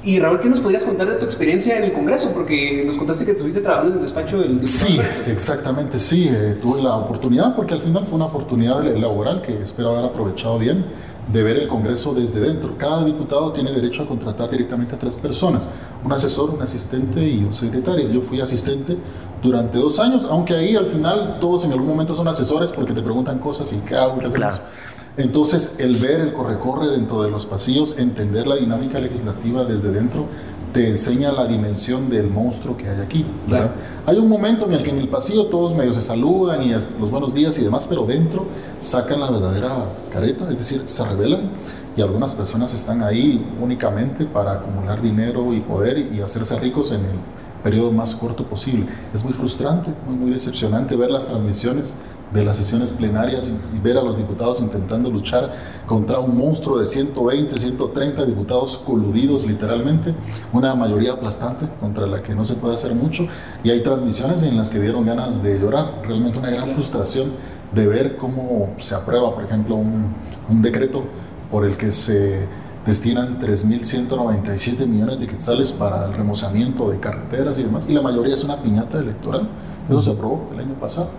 [0.05, 2.29] Y Raúl, ¿qué nos podrías contar de tu experiencia en el Congreso?
[2.31, 6.79] Porque nos contaste que estuviste trabajando en el despacho del Sí, exactamente, sí, eh, tuve
[6.79, 10.85] la oportunidad, porque al final fue una oportunidad laboral que espero haber aprovechado bien,
[11.33, 12.77] de ver el Congreso desde dentro.
[12.77, 15.67] Cada diputado tiene derecho a contratar directamente a tres personas,
[16.03, 18.07] un asesor, un asistente y un secretario.
[18.09, 18.99] Yo fui asistente
[19.41, 23.01] durante dos años, aunque ahí al final todos en algún momento son asesores porque te
[23.01, 24.57] preguntan cosas y qué hago, qué hacemos.
[24.57, 24.69] Claro.
[25.17, 30.25] Entonces, el ver el corre-corre dentro de los pasillos, entender la dinámica legislativa desde dentro,
[30.73, 33.25] te enseña la dimensión del monstruo que hay aquí.
[33.47, 33.71] ¿verdad?
[34.05, 37.09] Hay un momento en el que en el pasillo todos medio se saludan y los
[37.09, 38.45] buenos días y demás, pero dentro
[38.79, 39.73] sacan la verdadera
[40.11, 41.49] careta, es decir, se rebelan
[41.95, 46.99] y algunas personas están ahí únicamente para acumular dinero y poder y hacerse ricos en
[46.99, 47.19] el
[47.63, 48.85] periodo más corto posible.
[49.13, 51.93] Es muy frustrante, muy, muy decepcionante ver las transmisiones
[52.35, 55.51] de las sesiones plenarias y, ver a los diputados intentando luchar
[55.85, 60.13] contra un monstruo de 120, 130 diputados coludidos literalmente,
[60.51, 63.27] una mayoría aplastante contra la que no se puede hacer mucho
[63.63, 67.31] y hay transmisiones en las que dieron ganas de llorar, realmente una gran frustración
[67.73, 70.15] de ver cómo se aprueba, por ejemplo, un,
[70.49, 71.03] un decreto
[71.51, 72.47] por el que se
[72.85, 78.33] destinan 3.197 millones de quetzales para el remozamiento de carreteras y demás, y la mayoría
[78.33, 79.47] es una piñata electoral.
[79.89, 81.09] Eso se aprobó el año pasado.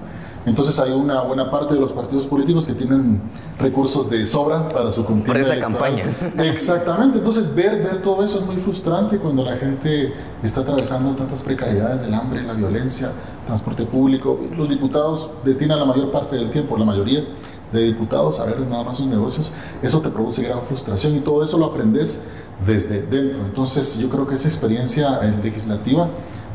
[0.47, 3.21] Entonces hay una buena parte de los partidos políticos que tienen
[3.59, 6.05] recursos de sobra para su contienda Por esa campaña.
[6.39, 7.19] Exactamente.
[7.19, 12.03] Entonces ver, ver todo eso es muy frustrante cuando la gente está atravesando tantas precariedades,
[12.03, 13.11] el hambre, la violencia,
[13.45, 14.39] transporte público.
[14.57, 17.25] Los diputados destinan la mayor parte del tiempo, la mayoría
[17.73, 19.51] de diputados a ver nada más sus negocios.
[19.83, 22.25] Eso te produce gran frustración y todo eso lo aprendes
[22.65, 23.45] desde dentro.
[23.45, 26.09] Entonces yo creo que esa experiencia legislativa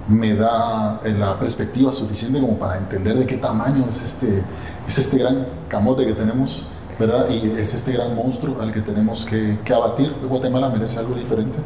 [0.08, 4.44] me da eh, la perspectiva suficiente como para entender de qué tamaño es este,
[4.88, 6.66] es este gran camote que tenemos,
[7.00, 7.30] ¿verdad?
[7.30, 10.14] Y es este gran monstruo al que tenemos que, que abatir.
[10.28, 11.58] Guatemala merece algo diferente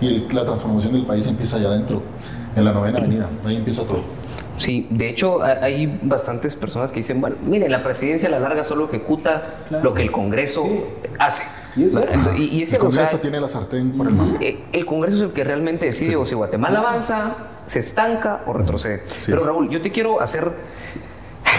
[0.00, 2.02] y la transformación del país empieza allá adentro,
[2.54, 4.02] en la novena avenida, ahí empieza todo.
[4.58, 8.64] Sí, de hecho hay bastantes personas que dicen, bueno, mire, la presidencia a la larga
[8.64, 10.66] solo ejecuta lo que el Congreso
[11.18, 11.44] hace.
[11.74, 14.36] Y, ese, el Congreso tiene la sartén por el mano.
[14.40, 17.34] Eh, el Congreso es el que realmente decide o si Guatemala avanza,
[17.66, 19.02] se estanca o retrocede.
[19.26, 20.52] Pero Raúl, yo te quiero hacer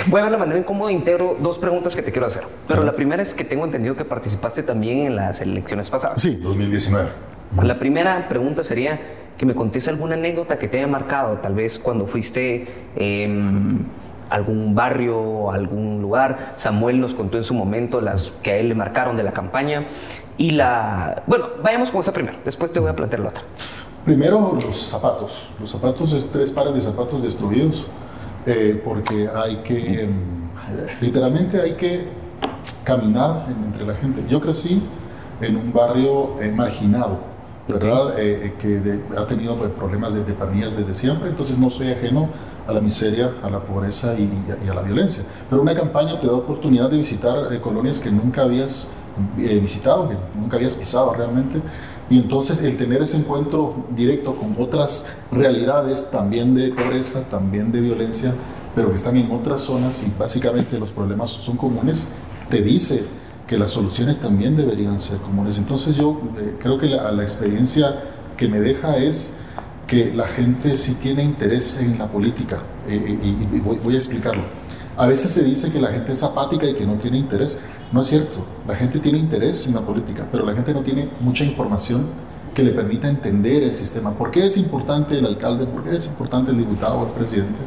[0.08, 2.44] Voy a ver la manera en cómo integro dos preguntas que te quiero hacer.
[2.68, 6.22] Pero la primera es que tengo entendido que participaste también en las elecciones pasadas.
[6.22, 7.10] Sí, 2019.
[7.62, 9.00] La primera pregunta sería
[9.38, 12.68] que me contes alguna anécdota que te haya marcado, tal vez cuando fuiste
[14.30, 16.54] a algún barrio, algún lugar.
[16.56, 19.86] Samuel nos contó en su momento las que a él le marcaron de la campaña.
[20.38, 21.24] Y la...
[21.28, 23.44] Bueno, vayamos con esa primera, después te voy a plantear la otra.
[24.06, 25.48] Primero, los zapatos.
[25.60, 27.86] Los zapatos es tres pares de zapatos destruidos
[28.46, 30.12] eh, porque hay que, em,
[31.00, 32.10] literalmente hay que
[32.84, 34.26] caminar entre la gente.
[34.28, 34.82] Yo crecí
[35.40, 37.20] en un barrio eh, marginado,
[37.70, 38.16] ¿verdad?
[38.18, 42.28] Eh, que ha tenido pues, problemas de, de, pandillas desde siempre, entonces no soy ajeno
[42.68, 44.30] a la miseria, a la pobreza y,
[44.66, 45.24] y a la violencia.
[45.50, 48.90] Pero una campaña te da oportunidad de visitar colonias que nunca habías
[49.38, 51.62] visitado, que nunca habías pisado realmente.
[52.10, 57.82] Y entonces el tener ese encuentro directo con otras realidades, también de pobreza, también de
[57.82, 58.34] violencia,
[58.76, 62.08] pero que están en otras zonas y básicamente los problemas son comunes,
[62.50, 63.04] te dice
[63.48, 65.58] que las soluciones también deberían ser comunes.
[65.58, 68.04] Entonces yo eh, creo que la, experiencia
[68.38, 69.36] que me deja es
[69.88, 74.44] que la gente sí tiene interés en la política eh, eh, y, voy a explicarlo.
[74.96, 77.60] A veces se dice que la gente es apática y que no tiene interés.
[77.94, 78.44] No es cierto.
[78.68, 82.08] La gente tiene interés en la política, pero la gente no tiene mucha información
[82.56, 84.12] que le permita entender el sistema.
[84.12, 85.68] ¿Por qué es importante el alcalde?
[85.68, 87.60] ¿Por qué es importante el diputado o el presidente?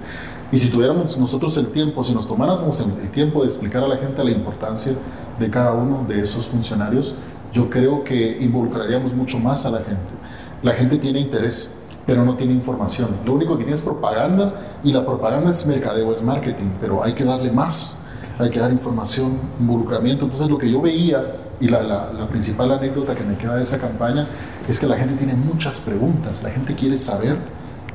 [0.50, 3.96] Y si tuviéramos nosotros el tiempo, si nos tomáramos el tiempo de explicar a la
[3.96, 4.92] gente la importancia
[5.38, 7.14] de cada uno de esos funcionarios,
[7.52, 10.12] yo creo que involucraríamos mucho más a la gente.
[10.62, 13.10] La gente tiene interés pero no tiene información.
[13.26, 17.14] Lo único que tiene es propaganda y la propaganda es mercadeo, es marketing, pero hay
[17.14, 17.98] que darle más,
[18.38, 20.24] hay que dar información, involucramiento.
[20.24, 23.78] Entonces lo que yo veía y la, la, principal anécdota que me queda de esa
[23.78, 24.28] campaña
[24.68, 27.36] es que la gente tiene muchas preguntas, la gente quiere saber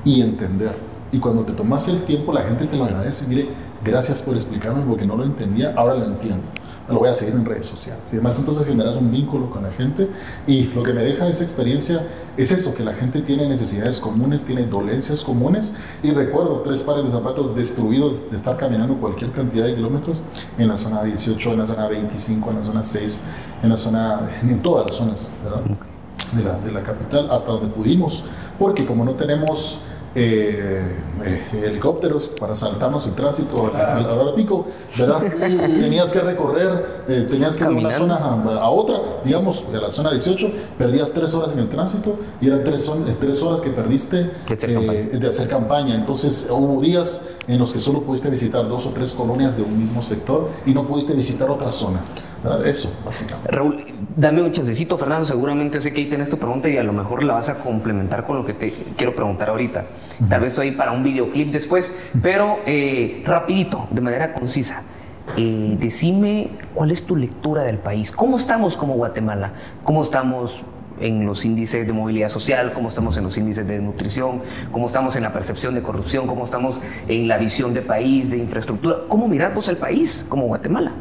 [0.04, 0.72] y entender.
[1.12, 3.28] Y cuando te tomas el tiempo, la gente te lo agradece.
[3.28, 3.50] Mire,
[3.84, 6.44] gracias por explicarme porque no lo entendía, ahora lo entiendo
[6.92, 8.04] lo voy a seguir en redes sociales.
[8.12, 10.10] Y además entonces generas un vínculo con la gente
[10.48, 12.06] y lo que me deja esa experiencia
[12.38, 17.04] es eso, que la gente tiene necesidades comunes, tiene dolencias comunes y recuerdo tres pares
[17.04, 20.24] de zapatos destruidos de estar caminando cualquier cantidad de kilómetros
[20.58, 23.24] en la zona 18, en la zona 25, en la zona 6,
[23.64, 25.30] en la zona, en todas las zonas
[26.36, 28.24] De, la, de la capital hasta donde pudimos,
[28.58, 29.82] porque como no tenemos
[30.14, 30.84] eh,
[31.24, 35.22] eh, helicópteros para saltarnos el tránsito a, la hora pico, ¿verdad?
[35.40, 39.90] tenías que recorrer, eh, tenías que ir de una zona a, otra, digamos, de la
[39.90, 44.30] zona 18, perdías tres horas en el tránsito y eran tres, tres horas que perdiste
[44.50, 45.96] de hacer campaña.
[45.96, 49.78] Entonces hubo días en los que solo pudiste visitar dos o tres colonias de un
[49.78, 52.00] mismo sector y no pudiste visitar otra zona.
[52.66, 53.52] Eso, básicamente.
[53.52, 55.28] Raúl, dame un chancecito, Fernando.
[55.28, 58.26] Seguramente sé que ahí tienes tu pregunta y a lo mejor la vas a complementar
[58.26, 59.86] con lo que te quiero preguntar ahorita.
[60.28, 64.82] Tal vez estoy para un videoclip después, pero eh, rapidito, de manera concisa.
[65.38, 68.12] Eh, decime cuál es tu lectura del país.
[68.12, 69.54] ¿Cómo estamos como Guatemala?
[69.84, 70.64] ¿Cómo estamos
[71.02, 75.16] en los índices de movilidad social, cómo estamos en los índices de nutrición, cómo estamos
[75.16, 78.98] en la percepción de corrupción, cómo estamos en la visión de país, de infraestructura.
[79.08, 80.92] ¿Cómo miramos el país como Guatemala?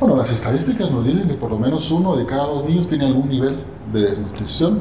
[0.00, 3.06] Bueno, las estadísticas nos dicen que por lo menos uno de cada dos niños tiene
[3.06, 3.56] algún nivel
[3.92, 4.80] de desnutrición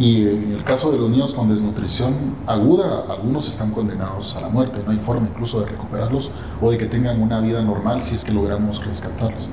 [0.00, 2.14] y en el caso de los niños con desnutrición
[2.46, 6.78] aguda, algunos están condenados a la muerte, no hay forma incluso de recuperarlos o de
[6.78, 9.46] que tengan una vida normal si es que logramos rescatarlos.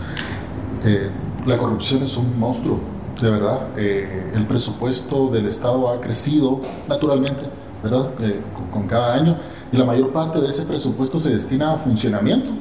[0.85, 1.09] Eh,
[1.45, 2.79] la corrupción es un monstruo,
[3.21, 3.67] de verdad.
[3.77, 7.43] Eh, el presupuesto del Estado ha crecido naturalmente,
[7.83, 8.13] ¿verdad?
[8.19, 9.37] Eh, con, con cada año
[9.71, 12.51] y la mayor parte de ese presupuesto se destina a funcionamiento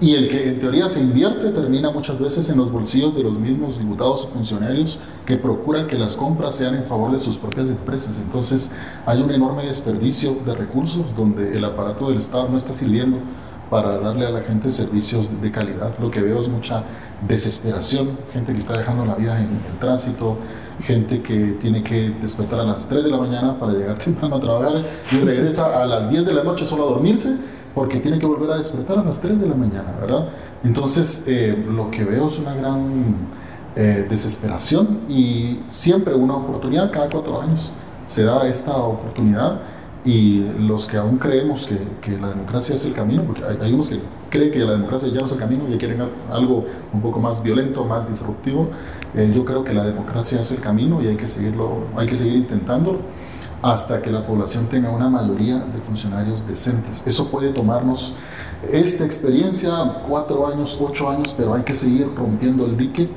[0.00, 3.38] y el que en teoría se invierte termina muchas veces en los bolsillos de los
[3.38, 7.68] mismos diputados o funcionarios que procuran que las compras sean en favor de sus propias
[7.68, 8.16] empresas.
[8.18, 8.72] Entonces
[9.06, 13.18] hay un enorme desperdicio de recursos donde el aparato del Estado no está sirviendo
[13.70, 15.98] para darle a la gente servicios de calidad.
[15.98, 16.84] Lo que veo es mucha
[17.26, 20.36] desesperación, gente que está dejando la vida en el tránsito,
[20.80, 24.40] gente que tiene que despertar a las 3 de la mañana para llegar temprano a
[24.40, 27.36] trabajar y regresa a las 10 de la noche solo a dormirse
[27.74, 30.28] porque tiene que volver a despertar a las 3 de la mañana, ¿verdad?
[30.62, 33.16] Entonces, eh, lo que veo es una gran
[33.76, 37.72] eh, desesperación y siempre una oportunidad, cada cuatro años
[38.06, 39.60] se da esta oportunidad
[40.04, 43.88] y los que aún creemos que, que la democracia es el camino, porque hay, unos
[43.88, 47.20] que creen que la democracia ya no es el camino y quieren algo un poco
[47.20, 48.68] más violento, más disruptivo,
[49.14, 52.16] eh, yo creo que la democracia es el camino y hay que seguirlo, hay que
[52.16, 52.98] seguir intentándolo
[53.62, 57.02] hasta que la población tenga una mayoría de funcionarios decentes.
[57.06, 58.12] Eso puede tomarnos
[58.70, 63.08] esta experiencia, cuatro años, ocho años, pero hay que seguir rompiendo el dique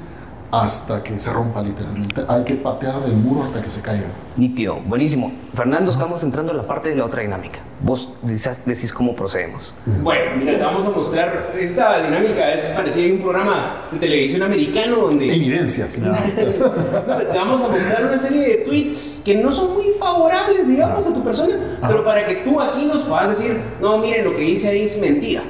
[0.51, 2.21] hasta que se rompa literalmente.
[2.27, 4.07] Hay que patear el muro hasta que se caiga.
[4.37, 5.31] Nítido, buenísimo.
[5.53, 7.59] Fernando, estamos entrando en la parte de la otra dinámica.
[7.81, 9.75] Vos decís, cómo procedemos.
[10.03, 11.53] Bueno, mira, te vamos a mostrar.
[11.59, 15.25] Esta dinámica es parecida a un programa de televisión americano donde.
[15.25, 21.07] Evidencias, Te vamos a mostrar una serie de tweets que no son muy favorables, digamos,
[21.07, 24.41] a tu persona, pero para que tú aquí nos puedas decir, no, miren, lo que
[24.41, 25.43] dice ahí es mentira.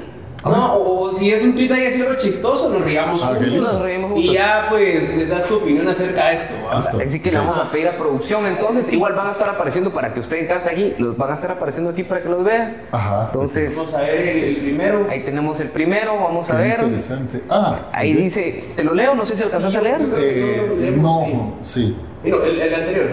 [0.45, 3.81] No, o si es un tweet ahí así algo chistoso, nos riamos ah, juntos.
[4.15, 6.55] Y ya pues les das tu opinión acerca de esto.
[6.71, 8.91] Así que le vamos a pedir a producción entonces.
[8.93, 11.51] Igual van a estar apareciendo para que usted en casa allí, los van a estar
[11.51, 12.83] apareciendo aquí para que los vean.
[12.91, 13.25] Ajá.
[13.25, 13.75] Entonces.
[13.75, 15.07] Vamos a ver el, primero.
[15.09, 16.79] Ahí tenemos el primero, vamos a ver.
[16.81, 17.43] Interesante.
[17.49, 17.79] Ah.
[17.91, 19.15] Ahí dice, ¿te lo leo?
[19.15, 20.01] No sé si alcanzas a leer.
[20.17, 21.95] Eh, no, sí.
[22.23, 23.07] Mira, el, el, anterior.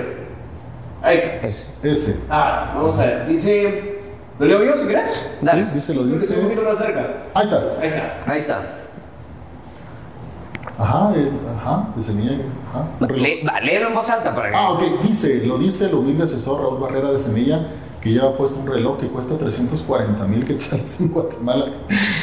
[1.02, 1.46] Ahí está.
[1.46, 1.68] Ese.
[1.82, 2.20] Ese.
[2.30, 3.28] Ah, vamos a ver.
[3.28, 3.93] Dice.
[4.38, 5.28] ¿Lo leo yo si quieres?
[5.40, 6.36] Sí, dice, lo dice.
[6.38, 7.06] Un poquito más cerca.
[7.34, 7.56] Ahí está.
[7.80, 8.22] Ahí está.
[8.26, 8.62] Ahí está.
[10.76, 12.38] Ajá, eh, ajá, dice Semilla.
[12.68, 12.88] Ajá.
[13.14, 14.56] Le, léelo en voz alta para que.
[14.56, 17.68] Ah, ok, dice, lo dice el humilde asesor Raúl Barrera de Semilla,
[18.00, 21.66] que ya ha puesto un reloj que cuesta 340 mil quetzales en Guatemala.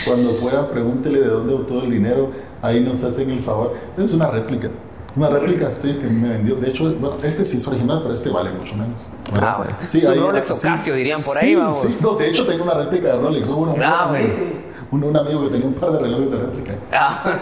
[0.06, 2.32] Cuando pueda, pregúntele de dónde obtuvo el dinero.
[2.62, 3.74] Ahí nos hacen el favor.
[3.98, 4.70] Es una réplica.
[5.16, 6.56] Una réplica, sí, que me vendió.
[6.56, 9.08] De hecho, bueno, este sí es original, pero este vale mucho menos.
[9.34, 9.74] Ah, bueno.
[9.86, 11.82] Sí, es un Rolex o Casio, dirían por ahí, vamos.
[11.82, 13.50] Sí, no, de hecho tengo una réplica de Rolex.
[13.50, 14.62] Uno, ah, bueno.
[14.92, 16.74] Un, un, amigo que tenía un par de relojes de réplica.
[16.92, 17.40] Ah.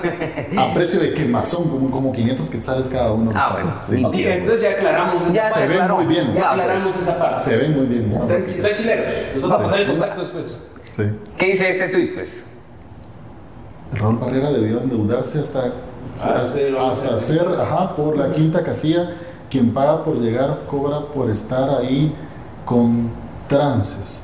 [0.55, 3.32] A precio de quemazón, como, como 500 quetzales cada uno.
[3.34, 3.75] Ah, bueno.
[3.79, 4.05] Sí.
[4.05, 5.60] Ok, entonces ya aclaramos esa parte.
[5.60, 6.36] Se ven muy bien.
[6.36, 7.41] Ya aclaramos esa parte.
[7.41, 8.10] Se ven muy bien.
[8.12, 9.08] Están, chileros.
[9.34, 10.67] Nos vamos a pasar el contacto después.
[10.91, 11.03] Sí.
[11.39, 12.49] ¿Qué dice este tweet, pues?
[13.93, 15.73] Raúl Barrera debió endeudarse hasta
[16.15, 19.09] hasta, ser, ajá, por la quinta casilla,
[19.49, 22.13] quien paga por llegar cobra por estar ahí
[22.65, 23.12] con
[23.47, 24.21] trances.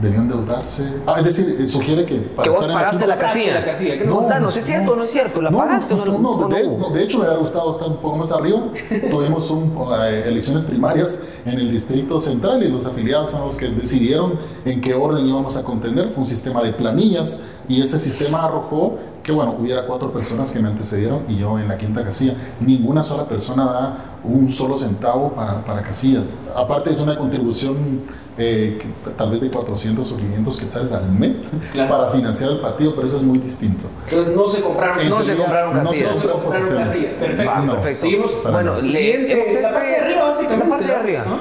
[0.00, 0.82] Debió endeudarse.
[1.06, 3.54] Ah, es decir, eh, sugiere que para que vos estar pagaste en la, casilla.
[3.54, 4.04] la casilla.
[4.06, 5.42] No, no, no, es cierto o no es cierto.
[5.42, 6.18] ¿La pagaste no, o no?
[6.18, 8.60] No, de, de, hecho me hubiera gustado estar un poco más arriba.
[9.10, 13.68] Tuvimos un, eh, elecciones primarias en el Distrito Central y los afiliados fueron los que
[13.68, 16.08] decidieron en qué orden íbamos a contender.
[16.08, 20.60] Fue un sistema de planillas y ese sistema arrojó que bueno, hubiera cuatro personas que
[20.60, 22.34] me antecedieron y yo en la quinta casilla.
[22.60, 26.24] Ninguna sola persona da un solo centavo para, para casillas.
[26.54, 28.02] Aparte es una contribución
[28.38, 28.78] eh,
[29.18, 33.18] tal vez de 400 o 500 quetzales al mes para financiar el partido, pero eso
[33.18, 33.84] es muy distinto.
[34.08, 36.14] Entonces no se compraron, no se compraron casillas.
[36.14, 37.14] No se compraron, casillas.
[37.14, 37.60] Perfecto.
[37.60, 38.00] no, perfecto.
[38.00, 38.38] Seguimos.
[38.42, 40.64] Bueno, le, siguiente, la parte de arriba básicamente.
[40.64, 41.24] La parte de arriba.
[41.26, 41.40] ¿Ah?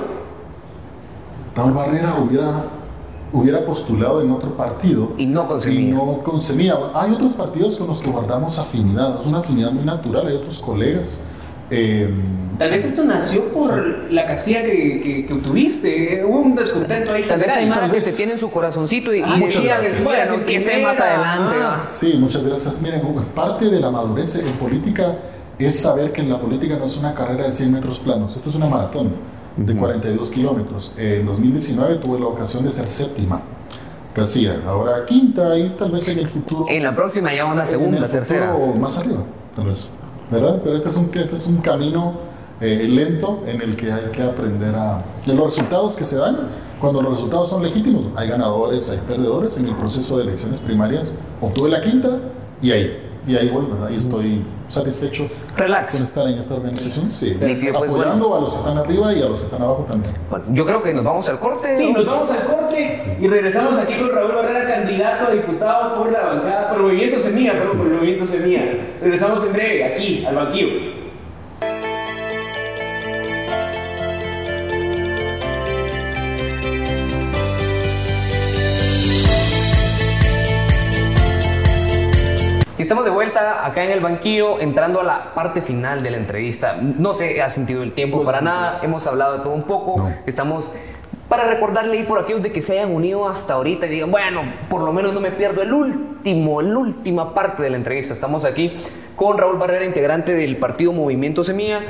[1.55, 2.63] Raúl Barrera hubiera
[3.31, 5.81] hubiera postulado en otro partido y no conseguía.
[5.81, 6.23] Y no.
[6.93, 10.59] Hay otros partidos con los que guardamos afinidad, es una afinidad muy natural, hay otros
[10.59, 11.19] colegas.
[11.71, 12.09] Eh,
[12.57, 17.23] Tal vez esto nació por la casilla que, que, obtuviste, hubo un descontento ahí.
[17.23, 19.81] Tal vez hay más que te tienen su corazoncito y, ah, decían
[20.45, 21.55] que esté más adelante.
[21.61, 21.85] Ah.
[21.87, 22.81] Sí, muchas gracias.
[22.81, 23.01] Miren,
[23.33, 25.15] parte de la madurez en política
[25.57, 28.55] es saber que la política no es una carrera de 100 metros planos, esto es
[28.55, 29.13] una maratón
[29.57, 30.93] de 42 kilómetros.
[30.97, 33.41] En 2019 tuve la ocasión de ser séptima
[34.13, 36.65] casilla, ahora quinta y tal vez en el futuro.
[36.67, 38.55] En la próxima ya una segunda, tercera.
[38.55, 39.23] O más arriba,
[39.55, 39.91] tal vez.
[40.31, 40.59] ¿Verdad?
[40.63, 42.13] Pero este es un, este es un camino
[42.61, 45.03] eh, lento en el que hay que aprender a.
[45.25, 46.37] de los resultados que se dan.
[46.79, 49.57] Cuando los resultados son legítimos, hay ganadores, hay perdedores.
[49.57, 52.19] En el proceso de elecciones primarias obtuve la quinta
[52.61, 53.89] y ahí y ahí voy, ¿verdad?
[53.91, 55.93] Y estoy satisfecho Relax.
[55.95, 57.35] con estar en esta organización, sí.
[57.39, 60.13] Pues, Apoyando a los que están arriba y a los que están abajo también.
[60.29, 61.73] Bueno, yo creo que nos vamos al corte.
[61.73, 61.99] Sí, ¿no?
[61.99, 66.21] nos vamos al corte y regresamos aquí con Raúl Barrera, candidato a diputado por la
[66.21, 68.63] bancada, por el Movimiento Semilla, perdón, por el Movimiento Semilla.
[69.01, 70.98] Regresamos en breve aquí, al banquillo.
[83.45, 86.77] Acá en el banquillo, entrando a la parte final de la entrevista.
[86.81, 89.97] No se ha sentido el tiempo No para nada, hemos hablado de todo un poco.
[89.97, 90.13] No.
[90.25, 90.71] Estamos
[91.27, 94.41] para recordarle y por aquellos de que se hayan unido hasta ahorita y digan, bueno,
[94.67, 98.13] por lo menos no me pierdo el último, la última parte de la entrevista.
[98.13, 98.73] Estamos aquí
[99.15, 101.81] con Raúl Barrera, integrante del partido Movimiento Semilla.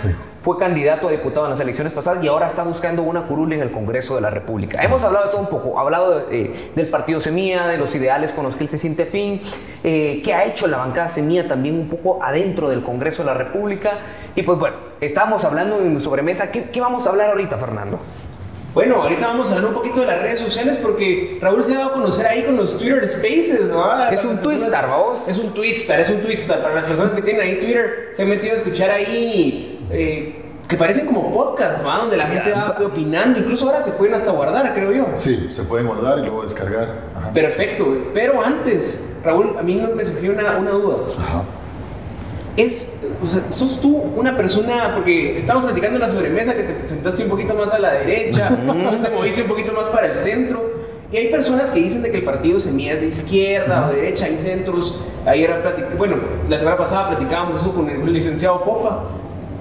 [0.50, 3.62] Fue candidato a diputado en las elecciones pasadas y ahora está buscando una curul en
[3.62, 4.84] el Congreso de la República.
[4.84, 7.94] Hemos hablado de todo un poco, ha hablado de, eh, del partido Semilla, de los
[7.94, 9.40] ideales con los que él se siente fin,
[9.84, 13.36] eh, qué ha hecho la bancada Semilla también un poco adentro del Congreso de la
[13.36, 14.00] República.
[14.36, 16.52] Y pues bueno, estamos hablando en sobremesa.
[16.52, 18.00] ¿Qué, qué vamos a hablar ahorita, Fernando?
[18.74, 21.78] Bueno, ahorita vamos a hablar un poquito de las redes sociales porque Raúl se ha
[21.78, 24.12] dado a conocer ahí con los Twitter Spaces, ¿verdad?
[24.12, 25.28] Es un Twitter, vamos.
[25.28, 26.60] Es un Twitter, es un Twitter.
[26.60, 30.36] Para las personas que tienen ahí Twitter, se han metido a escuchar ahí eh,
[30.68, 31.98] que parecen como podcasts, ¿va?
[31.98, 33.40] Donde la gente va opinando.
[33.40, 35.08] Incluso ahora se pueden hasta guardar, creo yo.
[35.16, 37.06] Sí, se pueden guardar y luego descargar.
[37.16, 37.34] Ajá.
[37.34, 40.98] Perfecto, pero antes, Raúl, a mí me surgió una, una duda.
[41.18, 41.44] Ajá.
[42.56, 46.74] Es, o sea, sos tú una persona, porque estamos platicando en la sobremesa que te
[46.74, 50.18] presentaste un poquito más a la derecha, después te moviste un poquito más para el
[50.18, 50.70] centro,
[51.12, 54.26] y hay personas que dicen de que el partido Semilla es de izquierda o derecha,
[54.26, 55.52] hay centros, ayer
[55.98, 56.18] bueno,
[56.48, 59.06] la semana pasada platicábamos eso con el licenciado Fopa.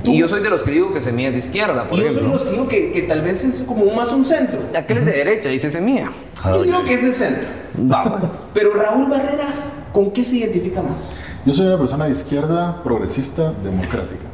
[0.05, 2.03] Tú- Y yo soy de los que digo que Semilla es de izquierda, por y
[2.03, 2.33] yo soy de ejemplo.
[2.33, 4.61] los que digo que, que tal vez es como más un centro.
[4.77, 6.11] Aquel es de derecha, dice Semilla.
[6.45, 6.85] Ah, Yo digo ok.
[6.85, 7.49] que es de centro.
[7.77, 8.23] Vamos.
[8.55, 9.47] Pero Raúl Barrera,
[9.93, 11.13] ¿con qué se identifica más?
[11.45, 14.27] Yo soy una persona de izquierda, progresista, democrática.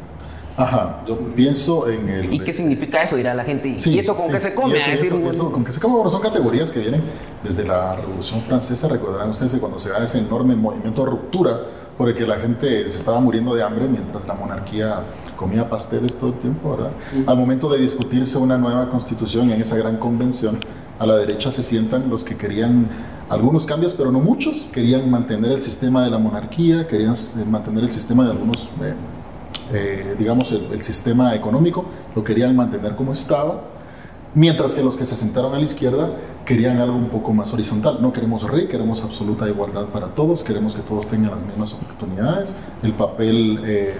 [0.57, 2.33] Ajá, yo pienso en el...
[2.33, 3.17] ¿Y qué significa eso?
[3.17, 3.71] Dirá la gente.
[3.71, 4.77] ¿Y- Sí, ¿Y eso con sí, qué se come?
[4.77, 7.03] eso- A decir, eso- eso con qué se come, bueno, son categorías que vienen
[7.43, 8.87] desde la Revolución Francesa.
[8.87, 11.61] Recordarán ustedes que cuando se da ese enorme movimiento de ruptura,
[11.99, 15.01] porque la gente se estaba muriendo de hambre mientras la monarquía
[15.37, 16.93] comía pasteles todo el tiempo, ¿verdad?
[17.27, 20.59] Al momento de discutirse una nueva constitución en esa gran convención,
[20.99, 22.89] a la derecha se sientan los que querían
[23.29, 24.67] algunos cambios, pero no muchos.
[24.73, 28.71] Querían mantener el sistema de la monarquía, querían eh, mantener el sistema de algunos...
[28.83, 28.95] eh,
[29.73, 33.63] eh, digamos, el, el sistema económico, lo querían mantener como estaba,
[34.35, 36.11] mientras que los que se sentaron a la izquierda
[36.45, 37.99] querían algo un poco más horizontal.
[38.01, 42.55] No queremos rey, queremos absoluta igualdad para todos, queremos que todos tengan las mismas oportunidades,
[42.83, 43.95] el papel eh,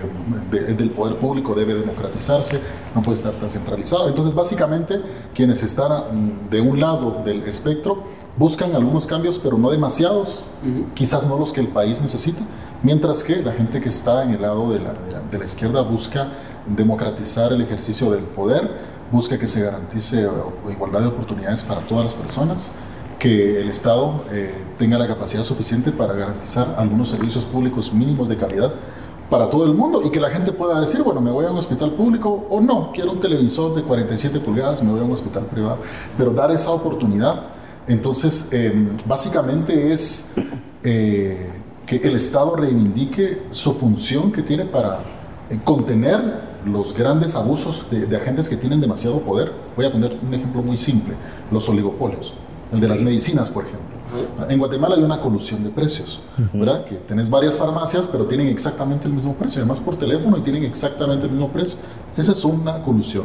[0.51, 2.59] de- del poder público debe democratizarse,
[2.95, 4.09] no puede estar tan centralizado.
[4.09, 5.01] Entonces, básicamente,
[5.35, 5.91] quienes están
[6.47, 8.03] mm, de un lado del espectro
[8.37, 10.45] buscan algunos cambios, pero no demasiados,
[10.95, 12.41] quizás no los que el país necesita,
[12.83, 15.45] mientras que la gente que está en el lado de la, de la- de la
[15.45, 16.29] izquierda busca
[16.67, 20.29] democratizar el ejercicio del poder, busca que se garantice eh,
[20.73, 22.71] igualdad de oportunidades para todas las personas,
[23.17, 28.37] que el Estado eh, tenga la capacidad suficiente para garantizar algunos servicios públicos mínimos de
[28.37, 28.75] calidad
[29.31, 31.57] para todo el mundo y que la gente pueda decir, bueno, me voy a un
[31.57, 35.47] hospital público o no, quiero un televisor de 47 pulgadas, me voy a un hospital
[35.47, 35.79] privado,
[36.19, 37.41] pero dar esa oportunidad.
[37.87, 38.73] Entonces, eh,
[39.07, 40.31] básicamente es
[40.83, 41.53] eh,
[41.87, 44.99] que el Estado reivindique su función que tiene para
[45.63, 49.53] contener los grandes abusos de, de agentes que tienen demasiado poder.
[49.77, 51.15] Voy a poner un ejemplo muy simple,
[51.51, 52.35] los oligopolios,
[52.73, 53.95] el de las medicinas, por ejemplo.
[54.49, 56.21] En Guatemala hay una colusión de precios,
[56.53, 56.85] ¿verdad?
[56.85, 60.63] Que tenés varias farmacias, pero tienen exactamente el mismo precio, además por teléfono y tienen
[60.63, 61.79] exactamente el mismo precio.
[62.17, 63.25] Esa es una colusión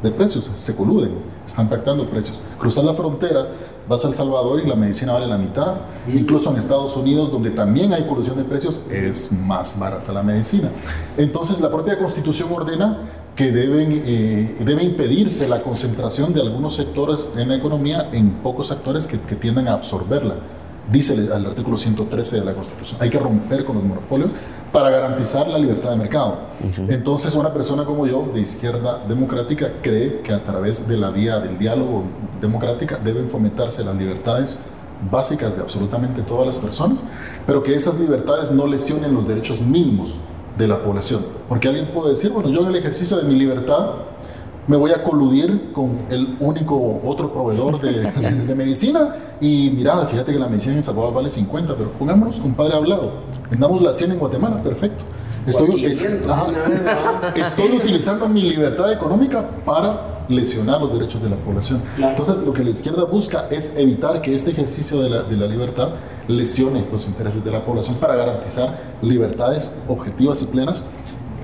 [0.00, 1.10] de precios, se coluden,
[1.44, 2.38] están pactando precios.
[2.56, 3.48] Cruzas la frontera,
[3.88, 5.76] vas a El Salvador y la medicina vale la mitad.
[6.12, 10.70] Incluso en Estados Unidos, donde también hay colusión de precios, es más barata la medicina.
[11.16, 12.98] Entonces la propia constitución ordena
[13.34, 18.72] que deben, eh, debe impedirse la concentración de algunos sectores en la economía en pocos
[18.72, 20.34] actores que, que tiendan a absorberla.
[20.90, 22.98] Dice el, artículo 113 de la Constitución.
[23.00, 24.30] Hay que romper con los monopolios
[24.72, 26.38] para garantizar la libertad de mercado.
[26.88, 31.40] Entonces, una persona como yo, de izquierda democrática, cree que a través de la vía
[31.40, 32.04] del diálogo
[32.40, 34.60] democrática deben fomentarse las libertades
[35.10, 37.04] básicas de absolutamente todas las personas,
[37.46, 40.16] pero que esas libertades no lesionen los derechos mínimos
[40.56, 41.24] de la población.
[41.48, 43.90] Porque alguien puede decir, bueno, yo en el ejercicio de mi libertad
[44.68, 50.06] me voy a coludir con el único otro proveedor de, de- de medicina y mira,
[50.06, 53.12] fíjate que la medicina en El Salvador vale 50, pero pongámonos con padre hablado,
[53.50, 55.04] vendamos la 100 en Guatemala, perfecto.
[55.46, 56.44] Estoy, es- 500, ajá.
[56.44, 57.28] una vez, ¿no?
[57.42, 61.80] estoy utilizando mi libertad económica para lesionar los derechos de la población.
[61.96, 65.46] Entonces, lo que la izquierda busca es evitar que este ejercicio de la, de la
[65.46, 65.88] libertad
[66.26, 70.84] lesione los intereses de la población para garantizar libertades objetivas y plenas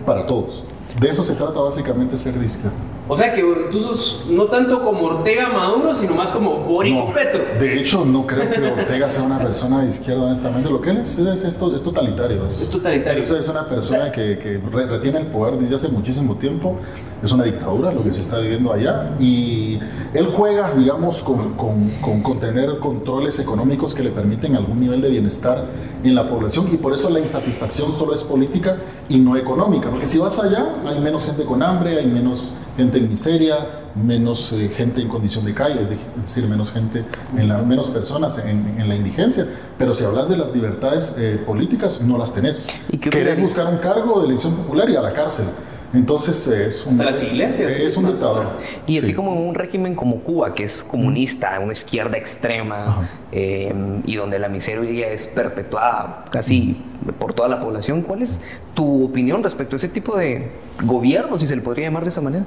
[0.05, 0.65] para todos.
[1.01, 2.77] De eso se trata básicamente ser de izquierda.
[3.07, 7.45] O sea que tú sos no tanto como Ortega Maduro, sino más como Boric Petro.
[7.59, 10.71] De hecho, no creo que Ortega sea una persona de izquierda, honestamente.
[10.71, 12.47] Lo que él es, es, es, es totalitario.
[12.47, 13.23] Es, totalitario.
[13.23, 16.79] Es, una persona que, que, retiene el poder desde hace muchísimo tiempo.
[17.23, 19.15] Es una dictadura lo que se está viviendo allá.
[19.21, 19.79] Y
[20.15, 25.03] él juega, digamos, con, con, con, con tener controles económicos que le permiten algún nivel
[25.03, 25.67] de bienestar
[26.03, 26.69] en la población.
[26.73, 28.79] Y por eso la insatisfacción solo es política
[29.11, 29.91] y no económica.
[29.91, 33.57] Porque si vas allá, hay menos gente con hambre, hay menos gente en miseria,
[33.95, 35.89] menos eh, gente en condición de calle, es
[36.21, 37.05] decir, menos gente,
[37.37, 39.47] en la, menos personas en, en, la indigencia.
[39.79, 42.69] Pero si hablas de las libertades eh, políticas, no las tenés.
[42.91, 45.47] ¿Y Querés buscar un cargo de elección popular y a la cárcel.
[45.95, 48.59] Entonces es un, las iglesias, es un dictador.
[48.87, 53.73] Y así como un régimen como Cuba, que es comunista, una izquierda extrema, eh,
[54.05, 56.83] y donde la miseria es perpetuada casi
[57.19, 58.41] por toda la población, ¿cuál es
[58.75, 60.51] tu opinión respecto a ese tipo de
[60.83, 62.45] gobierno, si se le podría llamar de esa manera?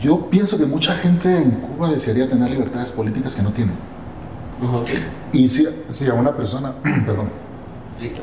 [0.00, 3.72] Yo pienso que mucha gente en Cuba desearía tener libertades políticas que no tiene.
[5.32, 6.74] Y si, si, a una persona,
[7.06, 7.28] perdón.
[8.00, 8.22] Listo.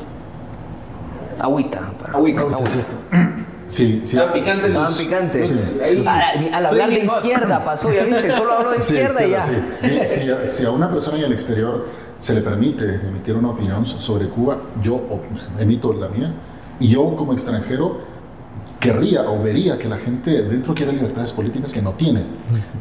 [1.38, 1.92] Agüita.
[2.12, 2.40] Agüita.
[2.42, 3.44] Agüita.
[3.74, 4.16] Sí, sí.
[4.16, 4.64] Estaban picantes.
[4.64, 5.48] Estaban picantes.
[5.48, 6.48] Sí.
[6.52, 9.40] Al, hablar de izquierda pasó, ya viste, solo hablo de izquierda, y ya.
[9.40, 9.54] Sí,
[10.04, 11.86] sí, si a una persona en el exterior
[12.20, 15.02] se le permite emitir una opinión sobre Cuba, yo
[15.58, 16.32] emito la mía,
[16.78, 17.98] y yo como extranjero
[18.78, 22.22] querría o vería que la gente dentro quiere libertades políticas que no tiene.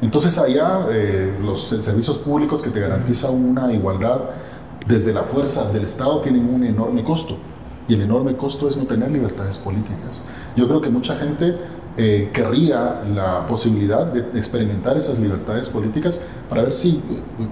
[0.01, 4.19] Entonces allá eh, los servicios públicos que te garantizan una igualdad
[4.85, 7.37] desde la fuerza del Estado tienen un enorme costo
[7.87, 10.21] y el enorme costo es no tener libertades políticas.
[10.55, 11.57] Yo creo que mucha gente
[11.97, 17.01] eh, querría la posibilidad de experimentar esas libertades políticas para ver si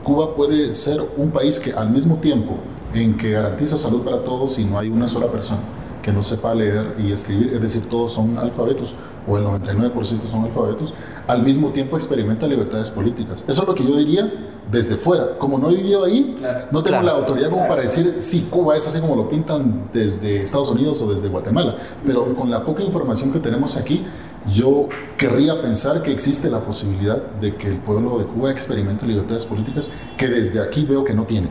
[0.04, 2.58] Cuba puede ser un país que al mismo tiempo
[2.94, 5.60] en que garantiza salud para todos y no hay una sola persona
[6.02, 8.96] que no sepa leer y escribir, es decir, todos son alfabetos
[9.28, 9.94] o el 99%
[10.30, 10.94] son alfabetos,
[11.28, 13.44] al mismo tiempo experimenta libertades políticas.
[13.48, 14.32] Eso es lo que yo diría
[14.72, 15.38] desde fuera.
[15.38, 16.38] Como no he vivido ahí,
[16.72, 20.42] no tengo la autoridad como para decir si Cuba es así como lo pintan desde
[20.42, 24.04] Estados Unidos o desde Guatemala, pero con la poca información que tenemos aquí,
[24.52, 29.46] yo querría pensar que existe la posibilidad de que el pueblo de Cuba experimente libertades
[29.46, 31.50] políticas que desde aquí veo que no tiene.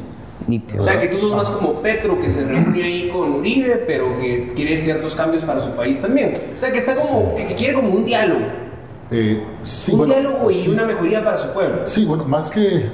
[0.76, 4.18] O sea, que tú sos más como Petro, que se reúne ahí con Uribe, pero
[4.18, 6.32] que quiere ciertos cambios para su país también.
[6.54, 8.46] O sea, que está como, que, quiere como un diálogo.
[9.10, 11.80] Eh, sí, un diálogo y una mejoría para su pueblo.
[11.84, 12.90] Sí, bueno, más que, eh,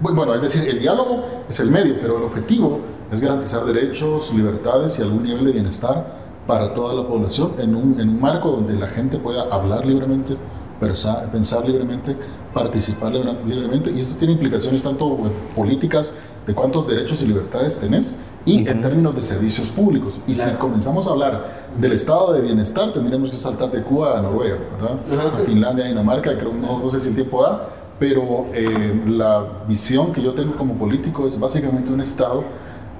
[0.00, 2.80] bueno, es decir, el diálogo es el medio, pero el objetivo
[3.10, 8.00] es garantizar derechos, libertades y algún nivel de bienestar para toda la población en un,
[8.00, 10.36] en un marco donde la gente pueda hablar libremente,
[10.80, 12.16] pensar, pensar libremente,
[12.52, 13.90] participar libremente.
[13.90, 15.18] Y esto tiene implicaciones tanto
[15.54, 16.14] políticas
[16.46, 20.18] de cuántos derechos y libertades tenés y en términos de servicios públicos.
[20.26, 24.22] Y si comenzamos a hablar del estado de bienestar, tendríamos que saltar de Cuba a
[24.22, 25.34] Noruega, ¿verdad?
[25.34, 29.44] A Finlandia, a Dinamarca, creo, no, no sé si el tiempo da, pero eh, la
[29.68, 32.44] visión que yo tengo como político es básicamente un estado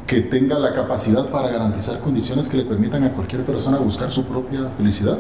[0.07, 4.25] que tenga la capacidad para garantizar condiciones que le permitan a cualquier persona buscar su
[4.25, 5.19] propia felicidad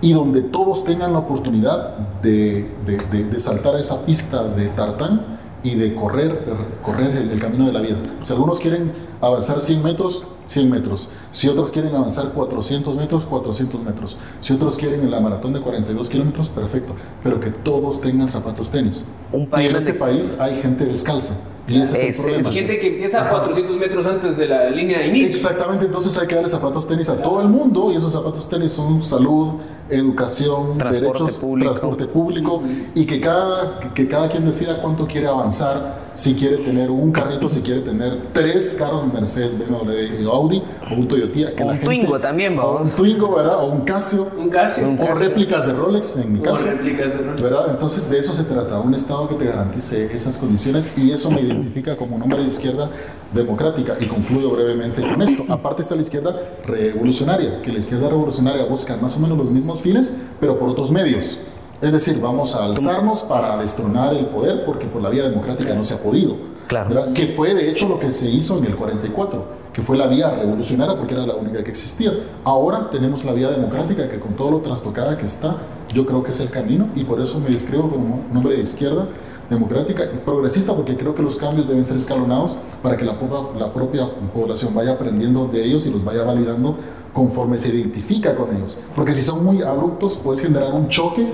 [0.00, 5.74] y donde todos tengan la oportunidad de, de, saltar a esa pista de tartán y
[5.74, 6.44] de correr,
[6.82, 7.96] correr el, camino de la vida.
[8.22, 11.08] Si algunos quieren avanzar 100 metros, 100 metros.
[11.30, 14.16] Si otros quieren avanzar 400 metros, 400 metros.
[14.40, 16.94] Si otros quieren la maratón de 42 kilómetros, perfecto.
[17.22, 19.04] Pero que todos tengan zapatos tenis.
[19.32, 21.34] y en este país hay gente descalza.
[21.68, 22.50] Y ese es, el problema.
[22.50, 25.36] gente que empieza a 400 metros antes de la línea de inicio.
[25.36, 28.72] Exactamente, entonces hay que darle zapatos tenis a todo el mundo y esos zapatos tenis
[28.72, 29.56] son salud,
[29.90, 31.70] educación, transporte derechos, público.
[31.70, 32.62] transporte público
[32.94, 37.48] y que cada, que cada quien decida cuánto quiere avanzar, si quiere tener un carrito,
[37.48, 40.60] si quiere tener tres carros Mercedes, BMW y Audi
[40.90, 41.54] o un Toyota.
[41.54, 42.90] Que un la Twingo también, vamos.
[42.90, 43.62] Un Twingo, ¿verdad?
[43.62, 44.26] O un Casio.
[44.36, 44.96] Un Casio.
[44.98, 46.66] O réplicas de Rolex, en mi caso.
[46.66, 47.40] O réplicas de Rolex.
[47.40, 47.66] ¿Verdad?
[47.70, 51.40] Entonces de eso se trata, un Estado que te garantice esas condiciones y eso me
[51.40, 52.90] identifica como un hombre de izquierda
[53.32, 53.96] democrática.
[54.00, 55.44] Y concluyo brevemente con esto.
[55.48, 56.34] Aparte está la izquierda
[56.66, 60.90] revolucionaria, que la izquierda revolucionaria busca más o menos los mismos fines, pero por otros
[60.90, 61.38] medios.
[61.80, 65.84] Es decir, vamos a alzarnos para destronar el poder porque por la vía democrática no
[65.84, 66.34] se ha podido.
[66.66, 67.12] Claro.
[67.14, 70.30] Que fue de hecho lo que se hizo en el 44, que fue la vía
[70.30, 72.12] revolucionaria porque era la única que existía.
[72.44, 75.56] Ahora tenemos la vía democrática que con todo lo trastocada que está,
[75.94, 78.62] yo creo que es el camino y por eso me describo como un hombre de
[78.62, 79.08] izquierda
[79.48, 83.16] democrática y progresista porque creo que los cambios deben ser escalonados para que la,
[83.58, 86.76] la propia población vaya aprendiendo de ellos y los vaya validando
[87.12, 88.76] conforme se identifica con ellos.
[88.94, 91.26] Porque si son muy abruptos, puedes generar un choque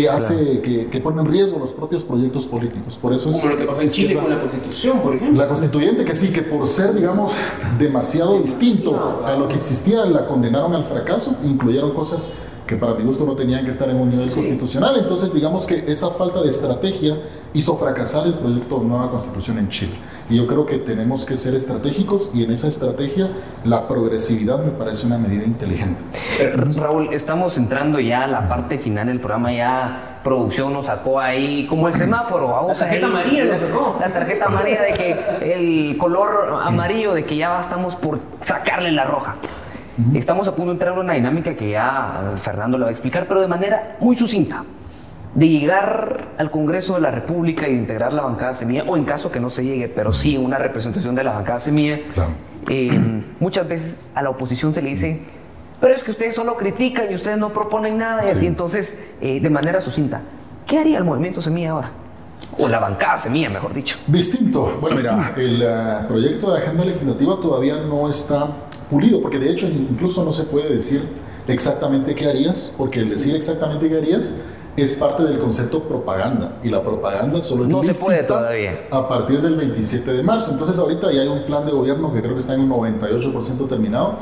[0.00, 2.98] que hace, que, que, pone en riesgo los propios proyectos políticos.
[3.00, 3.36] Por eso es...
[3.36, 5.38] Como lo que pasó en Chile con la Constitución, por ejemplo.
[5.38, 7.36] La Constituyente, que sí, que por ser, digamos,
[7.78, 12.28] demasiado distinto a lo que existía, la condenaron al fracaso, incluyeron cosas
[12.66, 14.96] que para mi gusto no tenían que estar en un nivel constitucional.
[14.98, 17.16] Entonces, digamos que esa falta de estrategia
[17.54, 19.94] hizo fracasar el proyecto de nueva constitución en Chile.
[20.28, 23.30] Y yo creo que tenemos que ser estratégicos y en esa estrategia
[23.64, 26.02] la progresividad me parece una medida inteligente.
[26.76, 31.66] Raúl, estamos entrando ya a la parte final del programa, ya producción nos sacó ahí
[31.68, 32.48] como el semáforo.
[32.48, 33.96] Vamos la tarjeta amarilla nos sacó.
[34.00, 35.16] La tarjeta amarilla de que
[35.54, 39.34] el color amarillo de que ya estamos por sacarle la roja.
[40.12, 43.26] Estamos a punto de entrar en una dinámica que ya Fernando le va a explicar,
[43.28, 44.64] pero de manera muy sucinta.
[45.36, 49.04] De llegar al Congreso de la República y de integrar la bancada semilla, o en
[49.04, 52.00] caso que no se llegue, pero sí una representación de la bancada semilla,
[52.68, 55.20] eh, muchas veces a la oposición se le dice,
[55.80, 59.40] pero es que ustedes solo critican y ustedes no proponen nada, y así entonces, eh,
[59.40, 60.22] de manera sucinta,
[60.66, 61.92] ¿qué haría el movimiento semilla ahora?
[62.58, 63.98] O la bancada semilla, mejor dicho.
[64.06, 64.78] Distinto.
[64.80, 68.48] Bueno, mira, el eh, proyecto de agenda legislativa todavía no está
[68.90, 71.02] pulido, porque de hecho incluso no se puede decir
[71.46, 74.34] exactamente qué harías, porque el decir exactamente qué harías
[74.76, 79.08] es parte del concepto propaganda y la propaganda solo es no se puede todavía a
[79.08, 80.52] partir del 27 de marzo.
[80.52, 83.68] Entonces ahorita ya hay un plan de gobierno que creo que está en un 98%
[83.68, 84.16] terminado,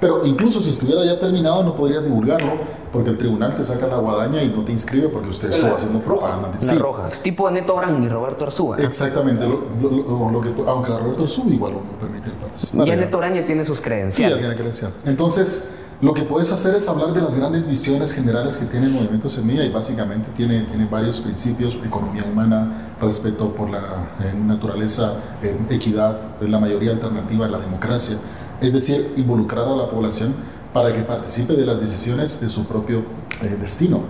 [0.00, 2.52] pero incluso si estuviera ya terminado no podrías divulgarlo
[2.92, 6.00] porque el tribunal te saca la guadaña y no te inscribe porque usted estuvo haciendo
[6.00, 6.50] propaganda.
[6.52, 6.78] La sí.
[6.78, 7.10] roja.
[7.22, 8.78] Tipo Neto Brand y Roberto Arzúa.
[8.78, 9.46] Exactamente.
[9.46, 13.64] Lo, lo, que, aunque Roberto Arzúa igual no permite el Ya Neto Brand ya tiene
[13.64, 14.34] sus credenciales.
[14.36, 14.98] Sí, ya tiene credenciales.
[15.04, 15.68] Entonces,
[16.00, 19.28] lo que puedes hacer es hablar de las grandes visiones generales que tiene el movimiento
[19.28, 23.78] Semilla y básicamente tiene, tiene varios principios, economía humana, respeto por la
[24.20, 28.18] eh, naturaleza, eh, equidad, la mayoría alternativa, la democracia
[28.60, 30.34] es decir, involucrar a la población
[30.72, 33.04] para que participe de las decisiones de su propio
[33.42, 34.02] eh, destino.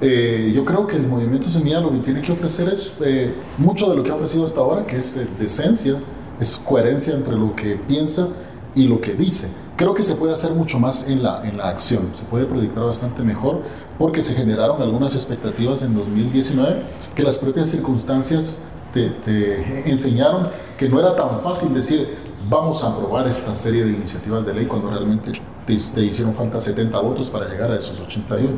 [0.00, 3.88] Eh, yo creo que el movimiento Semilla lo que tiene que ofrecer es eh, mucho
[3.88, 5.96] de lo que ha ofrecido hasta ahora, que es decencia,
[6.40, 8.28] es coherencia entre lo que piensa
[8.74, 9.48] y lo que dice.
[9.76, 12.84] Creo que se puede hacer mucho más en la, en la acción, se puede proyectar
[12.84, 13.62] bastante mejor
[13.98, 16.82] porque se generaron algunas expectativas en 2019
[17.14, 18.60] que las propias circunstancias
[18.92, 20.48] te, te enseñaron
[20.78, 22.08] que no era tan fácil decir
[22.48, 25.32] vamos a aprobar esta serie de iniciativas de ley cuando realmente
[25.66, 28.50] te, hicieron falta 70 votos para llegar a esos 81.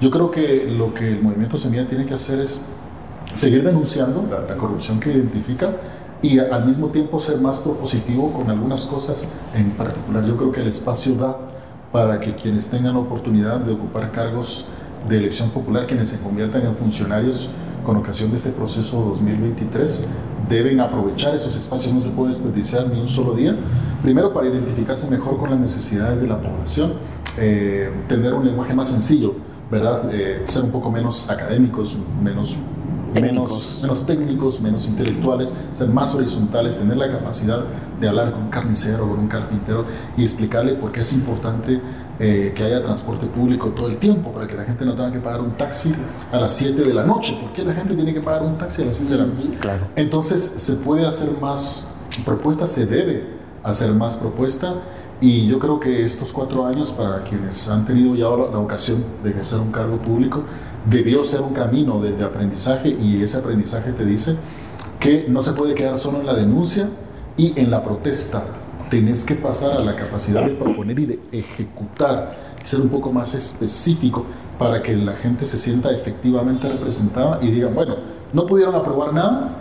[0.00, 2.62] Yo creo que lo que el movimiento Semilla tiene que hacer es
[3.32, 5.72] seguir denunciando la, corrupción que identifica
[6.22, 10.24] y al mismo tiempo ser más propositivo con algunas cosas en particular.
[10.24, 11.36] Yo creo que el espacio da
[11.92, 14.66] para que quienes tengan la oportunidad de ocupar cargos
[15.08, 17.48] de elección popular, quienes se conviertan en funcionarios
[17.84, 20.08] con ocasión de este proceso 2023,
[20.48, 23.56] deben aprovechar esos espacios, no se puede desperdiciar ni un solo día.
[24.02, 26.92] Primero, para identificarse mejor con las necesidades de la población,
[27.38, 29.34] eh, tener un lenguaje más sencillo,
[29.70, 30.10] ¿verdad?
[30.12, 32.56] Eh, ser un poco menos académicos, menos
[33.14, 37.64] Menos, menos técnicos, menos intelectuales, ser más horizontales, tener la capacidad
[38.00, 39.84] de hablar con un carnicero, con un carpintero
[40.16, 41.80] y explicarle por qué es importante
[42.20, 45.20] eh, que haya transporte público todo el tiempo, para que la gente no tenga que
[45.20, 45.94] pagar un taxi
[46.32, 47.38] a las 7 de la noche.
[47.40, 49.48] ¿Por qué la gente tiene que pagar un taxi a las 7 de la noche?
[49.60, 49.86] Claro.
[49.96, 51.86] Entonces se puede hacer más
[52.24, 54.74] propuestas, se debe hacer más propuesta
[55.20, 59.30] y yo creo que estos cuatro años para quienes han tenido ya la, ocasión de
[59.30, 60.44] ejercer un cargo público
[60.88, 64.36] debió ser un camino de, aprendizaje y ese aprendizaje te dice
[65.00, 66.88] que no se puede quedar solo en la denuncia
[67.36, 68.44] y en la protesta.
[68.90, 73.34] Tenés que pasar a la capacidad de proponer y de ejecutar, ser un poco más
[73.34, 74.24] específico
[74.58, 77.96] para que la gente se sienta efectivamente representada y diga, bueno,
[78.32, 79.57] no pudieron aprobar nada,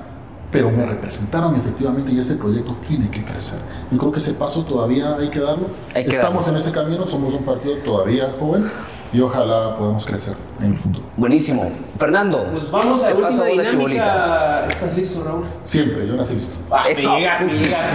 [0.52, 3.60] pero me representaron efectivamente y este proyecto tiene que crecer.
[3.92, 5.68] Yo creo que ese paso todavía hay que darlo.
[5.94, 8.66] Estamos en ese camino, somos un partido todavía joven
[9.14, 11.06] y ojalá podamos crecer en el futuro.
[11.16, 11.72] Buenísimo.
[11.98, 12.52] Fernando.
[12.52, 14.66] Nos vamos a la última dinámica.
[14.68, 15.46] ¿Estás listo, Raúl?
[15.64, 16.58] Siempre, yo nací listo.
[16.72, 17.18] Ah, Eso.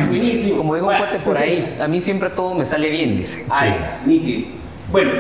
[0.09, 0.59] buenísimo.
[0.59, 3.47] Como digo un cuate por ahí, a mí siempre todo me sale bien, dice.
[3.51, 3.75] Ahí
[4.07, 4.49] nítido.
[4.91, 5.13] Bueno,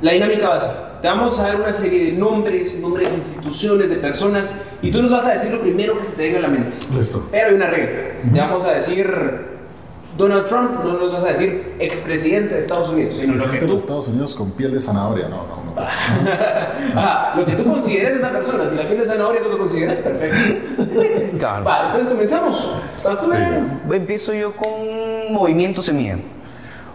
[0.00, 0.72] la dinámica va a ser,
[1.04, 5.02] te vamos a dar una serie de nombres, nombres de instituciones, de personas, y tú
[5.02, 6.78] nos vas a decir lo primero que se te venga a la mente.
[6.96, 7.28] Listo.
[7.30, 8.16] Pero hay una regla.
[8.16, 9.06] Si te vamos a decir
[10.16, 13.66] Donald Trump, no nos vas a decir expresidente de Estados Unidos, sino lo que tú...
[13.66, 15.74] de Estados Unidos con piel de zanahoria, no, no, no.
[16.96, 19.58] ah, lo que tú consideres de esa persona, si la piel de zanahoria tú lo
[19.58, 20.86] consideras, perfecto.
[21.38, 21.64] claro.
[21.66, 22.70] Vale, entonces comenzamos.
[23.24, 23.36] Sí.
[23.92, 24.70] Empiezo yo con
[25.34, 26.16] Movimiento Semilla.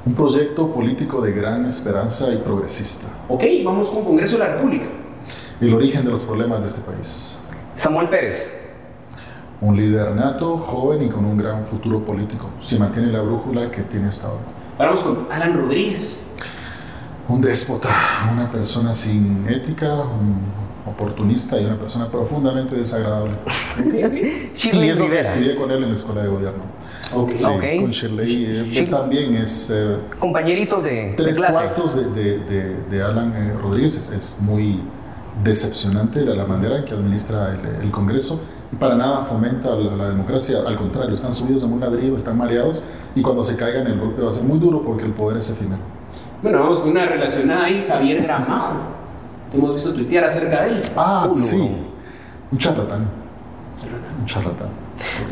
[0.05, 3.07] Un proyecto político de gran esperanza y progresista.
[3.27, 4.87] Ok, vamos con Congreso de la República.
[5.59, 7.35] El origen de los problemas de este país.
[7.73, 8.59] Samuel Pérez
[9.61, 13.81] un líder nato, joven y con un gran futuro político, si mantiene la brújula que
[13.81, 14.43] tiene hasta ahora.
[14.77, 16.21] Vamos con Alan Rodríguez.
[17.27, 17.89] Un déspota,
[18.31, 20.39] una persona sin ética, un
[20.89, 23.33] oportunista y una persona profundamente desagradable.
[23.77, 26.61] y Shirley eso que estudié con él en la escuela de gobierno.
[27.15, 27.31] Ok.
[27.33, 27.63] Sí, Ok.
[27.81, 28.45] con Shirley.
[28.45, 28.89] eh, él Shirley.
[28.89, 31.53] también es eh, Compañeritos de, de tres clase.
[31.53, 33.95] cuartos de, de- de- de Alan eh, Rodríguez.
[33.95, 34.79] Es, es muy
[35.43, 39.95] decepcionante la, la manera en que administra el, el Congreso y para nada fomenta la,
[39.95, 40.57] la democracia.
[40.67, 42.83] Al contrario, están subidos en un ladrillo, están mareados
[43.15, 45.49] y cuando se caigan el golpe va a ser muy duro porque el poder es
[45.49, 45.81] efímero.
[46.43, 48.75] Bueno, vamos con una relacionada ahí, Javier Gramajo.
[49.51, 50.81] Te hemos visto tuitear acerca de él.
[50.95, 51.35] Ah, Uno.
[51.35, 51.69] sí.
[52.51, 53.07] Un charlatán.
[54.19, 54.67] Un charlatán.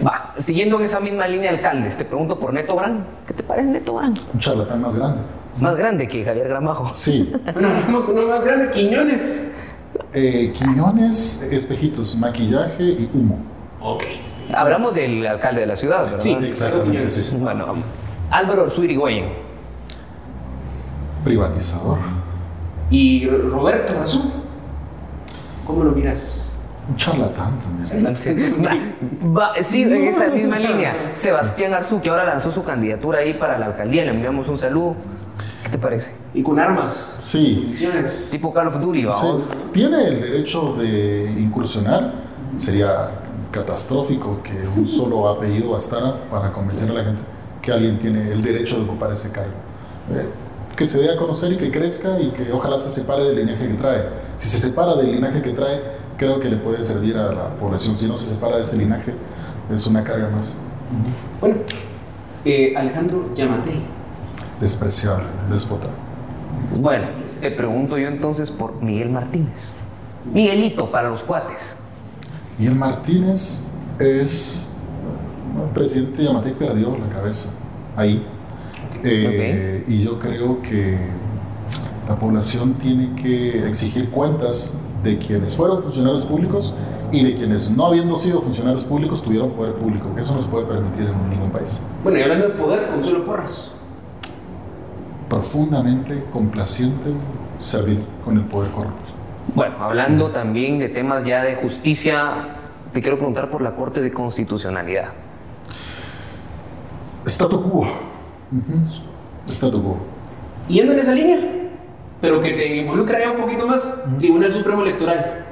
[0.06, 3.04] Va, siguiendo en esa misma línea de alcaldes, te pregunto por Neto Brand.
[3.28, 4.18] ¿Qué te parece Neto Brand?
[4.34, 5.20] Un charlatán más grande.
[5.60, 6.90] Más grande que Javier Gramajo.
[6.94, 7.32] Sí.
[7.54, 9.52] Bueno, vamos con uno más grande, Quiñones.
[10.14, 13.40] Eh, Quiñones, espejitos, maquillaje y humo.
[13.82, 14.04] Ok.
[14.56, 16.20] Hablamos del alcalde de la ciudad, ¿verdad?
[16.22, 17.36] Sí, Exactamente, sí.
[17.38, 17.76] Bueno,
[18.32, 19.26] Álvaro Zuirigoyen.
[21.24, 21.98] Privatizador.
[22.90, 24.32] Y Roberto Razú.
[25.66, 26.58] ¿Cómo lo miras?
[26.90, 28.16] Un charlatán también.
[29.62, 31.12] Sí, en esa misma línea.
[31.14, 34.96] Sebastián Arzú, que ahora lanzó su candidatura ahí para la alcaldía, le enviamos un saludo.
[35.64, 36.16] ¿Qué te parece?
[36.34, 37.20] Y con armas.
[37.22, 37.72] Sí.
[38.32, 39.42] Tipo Call of Duty, vamos.
[39.42, 42.14] Sí, tiene el derecho de incursionar.
[42.56, 43.10] Sería
[43.52, 47.22] catastrófico que un solo apellido bastara para convencer a la gente
[47.62, 49.52] que alguien tiene el derecho de ocupar ese cargo.
[50.12, 50.30] Eh,
[50.78, 53.68] que se dé a conocer y que crezca y que ojalá se separe del linaje
[53.68, 54.10] que trae.
[54.36, 55.82] Si se separa del linaje que trae,
[56.18, 57.98] creo que le puede servir a la población.
[57.98, 59.14] Si no se separa de ese linaje,
[59.74, 60.56] es una carga más
[61.42, 61.56] Bueno,
[62.46, 63.82] eh, Alejandro Yamate.
[64.62, 65.88] despreciable, déspota.
[66.80, 67.06] Bueno,
[67.42, 69.74] te pregunto yo entonces por Miguel Martínez.
[70.32, 71.80] Miguelito para los cuates.
[72.60, 73.62] Y el Martínez
[73.98, 77.50] es eh, el presidente Yamatei perdió la cabeza
[77.96, 78.24] ahí.
[79.04, 80.98] Eh, Y yo creo que
[82.08, 86.74] la población tiene que exigir cuentas de quienes fueron funcionarios públicos
[87.12, 90.14] y de quienes no habiendo sido funcionarios públicos tuvieron poder público.
[90.16, 91.80] que Eso no se puede permitir en ningún país.
[92.04, 93.72] Bueno, y hablando de poder, Consuelo Porras.
[95.30, 97.12] Profundamente complaciente,
[97.60, 99.12] servil con el poder corrupto.
[99.56, 102.58] Bueno, hablando también de temas ya de justicia,
[102.94, 105.14] te quiero preguntar por la Corte de Constitucionalidad.
[107.26, 107.88] Statu quo.
[108.52, 109.52] Ujú.
[109.52, 109.98] Statu quo.
[110.68, 111.40] Yendo en esa línea,
[112.22, 115.46] pero que te involucra ya un poquito más, Tribunal Supremo Electoral.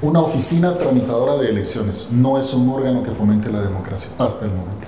[0.00, 4.52] Una oficina tramitadora de elecciones no es un órgano que fomente la democracia hasta el
[4.52, 4.86] momento.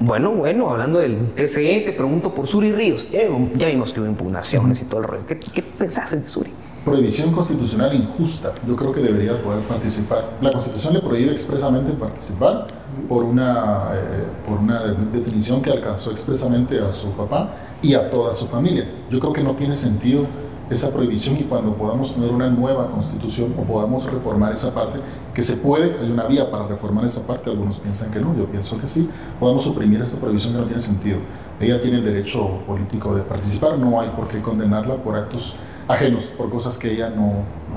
[0.00, 3.10] Bueno, bueno, hablando del TCE, te pregunto por Suri Ríos.
[3.10, 3.20] Ya,
[3.54, 5.26] ya vimos que hubo impugnaciones y todo el rollo.
[5.26, 6.50] ¿Qué, qué pensás de Suri?
[6.84, 8.52] Prohibición constitucional injusta.
[8.66, 10.30] Yo creo que debería poder participar.
[10.40, 12.66] La Constitución le prohíbe expresamente participar
[13.08, 17.50] por una, eh, por una de- definición que alcanzó expresamente a su papá
[17.82, 18.88] y a toda su familia.
[19.08, 20.26] Yo creo que no tiene sentido
[20.68, 24.98] esa prohibición y cuando podamos tener una nueva constitución o podamos reformar esa parte,
[25.34, 28.46] que se puede, hay una vía para reformar esa parte, algunos piensan que no, yo
[28.46, 29.08] pienso que sí,
[29.38, 31.18] podamos suprimir esta prohibición que no tiene sentido.
[31.60, 35.54] Ella tiene el derecho político de participar, no hay por qué condenarla por actos
[35.88, 37.32] ajenos, por cosas que ella no,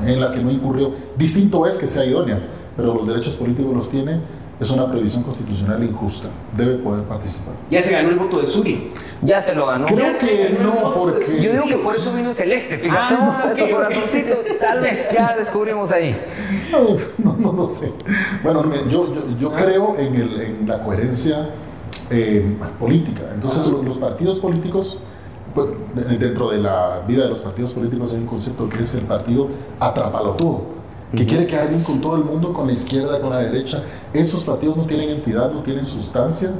[0.07, 0.91] en las que no incurrió.
[1.17, 2.39] Distinto es que sea idónea,
[2.75, 4.19] pero los derechos políticos los tiene,
[4.57, 7.55] es una prohibición constitucional injusta, debe poder participar.
[7.69, 8.89] Ya se ganó el voto de Suri.
[9.21, 9.85] Ya se lo ganó.
[9.85, 11.41] Creo que no, porque...
[11.41, 13.15] Yo digo que por eso vino Celeste, fíjate.
[13.17, 13.75] Ah, Eso, ok, ok.
[13.75, 16.15] corazoncito, tal vez ya descubrimos ahí.
[16.71, 17.91] No, no, no sé.
[18.43, 21.49] Bueno, yo, yo, yo creo en, el- en la coherencia
[22.09, 23.23] eh, política.
[23.33, 24.99] Entonces, lo- los partidos políticos,
[25.55, 28.93] pues, de- dentro de la vida de los partidos políticos hay un concepto que es
[28.95, 29.47] el partido
[29.79, 30.61] atrapalo todo,
[31.15, 33.81] que quiere quedar bien con todo el mundo, con la izquierda, con la derecha.
[34.13, 36.51] Esos partidos no tienen entidad, no tienen sustancia.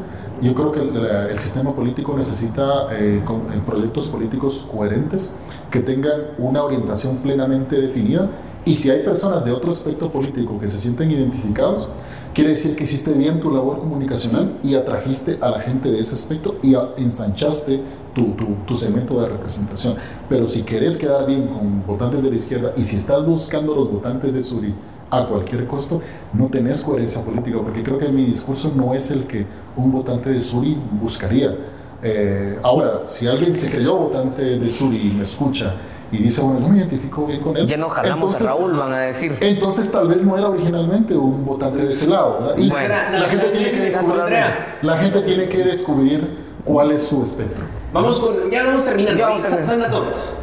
[0.41, 0.95] Yo creo que el,
[1.31, 5.35] el sistema político necesita eh, con- eh, proyectos políticos coherentes
[5.69, 8.29] que tengan una orientación plenamente definida
[8.65, 11.87] y si hay personas de otro aspecto político que se sienten identificados,
[12.33, 16.15] quiere decir que hiciste bien tu labor comunicacional y atrajiste a la gente de ese
[16.15, 17.81] aspecto y ensanchaste
[18.15, 19.95] tu, tu, tu segmento de representación.
[20.27, 23.91] Pero si querés quedar bien con votantes de la izquierda y si estás buscando los
[23.91, 24.73] votantes de Suri
[25.11, 26.01] a cualquier costo,
[26.33, 29.45] no tenés coherencia política, porque creo que mi discurso no es el que
[29.75, 31.55] un votante de Suri buscaría.
[32.01, 35.73] Eh, ahora, si alguien se creyó votante de Suri y me escucha
[36.11, 37.67] y dice, bueno, no me identifico bien con él.
[37.67, 39.35] Ya no jalamos entonces- a Raúl, van a decir.
[39.41, 42.57] entonces tal vez no era originalmente un votante de ese lado, ¿verdad?
[42.57, 42.95] Y Bueno.
[43.11, 44.33] la, gente tiene que descubrir,
[44.81, 47.65] la gente tiene que descubrir cuál es su espectro.
[47.95, 48.51] Vamos con.
[48.51, 49.17] Ya vamos terminando.
[49.17, 49.71] Ya vamos terminando.
[49.71, 50.37] Sandra Torres.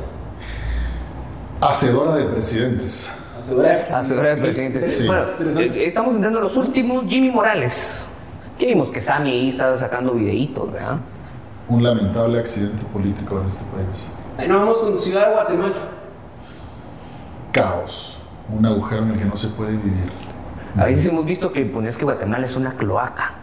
[1.60, 3.10] Hacedora de presidentes.
[3.38, 3.88] Asegurar.
[3.92, 4.88] Asegurar al presidente.
[4.88, 5.06] Sí.
[5.06, 5.26] Bueno,
[5.60, 7.04] eh, estamos entrando a los últimos.
[7.06, 8.06] Jimmy Morales.
[8.58, 10.98] Ya vimos que Sammy ahí está sacando videitos, ¿verdad?
[11.68, 14.48] un lamentable accidente político en este país.
[14.48, 15.74] Nos vamos con Ciudad de Guatemala.
[17.52, 18.18] Caos,
[18.54, 20.10] un agujero en el que no se puede vivir.
[20.76, 23.34] A veces hemos visto que pones que Guatemala es una cloaca.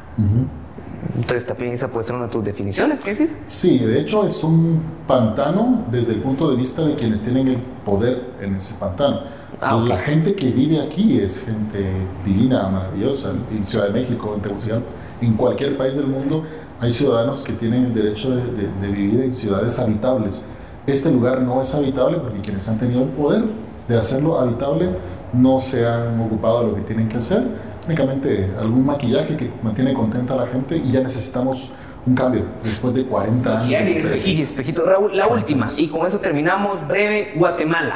[1.16, 3.36] Entonces también esa puede ser una de tus definiciones, ¿qué dices?
[3.46, 7.58] Sí, de hecho es un pantano desde el punto de vista de quienes tienen el
[7.84, 9.22] poder en ese pantano.
[9.62, 9.88] Ah, ok.
[9.88, 11.84] La gente que vive aquí es gente
[12.26, 14.90] divina, maravillosa, en Ciudad de México, en Tegucigalpa,
[15.22, 16.44] en cualquier país del mundo
[16.80, 20.44] hay ciudadanos que tienen el derecho de, de- de vivir en ciudades habitables.
[20.88, 23.44] Este lugar no es habitable porque quienes han tenido el poder
[23.88, 24.90] de hacerlo habitable
[25.34, 27.44] no se han ocupado de lo que tienen que hacer,
[27.90, 31.72] únicamente algún maquillaje que mantiene contenta a la gente y ya necesitamos
[32.06, 33.82] un cambio después de 40 años.
[33.82, 33.98] Poder.
[33.98, 34.30] espejito.
[34.30, 35.68] Y espejito, Raúl, la última.
[35.76, 37.96] Y con eso terminamos breve Guatemala.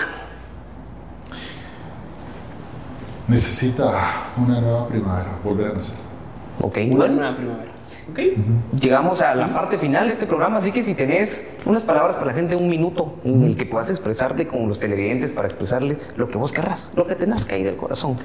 [3.27, 3.85] Necesita
[4.35, 5.95] una nueva primavera, volver a nacer.
[6.59, 7.15] Ok, Una bueno.
[7.15, 7.71] nueva primavera.
[8.11, 8.19] ¿Ok?
[8.81, 12.27] Llegamos a la parte final de este programa, así que si tenés unas palabras para
[12.27, 16.27] la gente, un minuto en el que puedas expresarte con los televidentes para expresarles lo
[16.27, 18.17] que vos querrás, lo que te nazca ahí del corazón.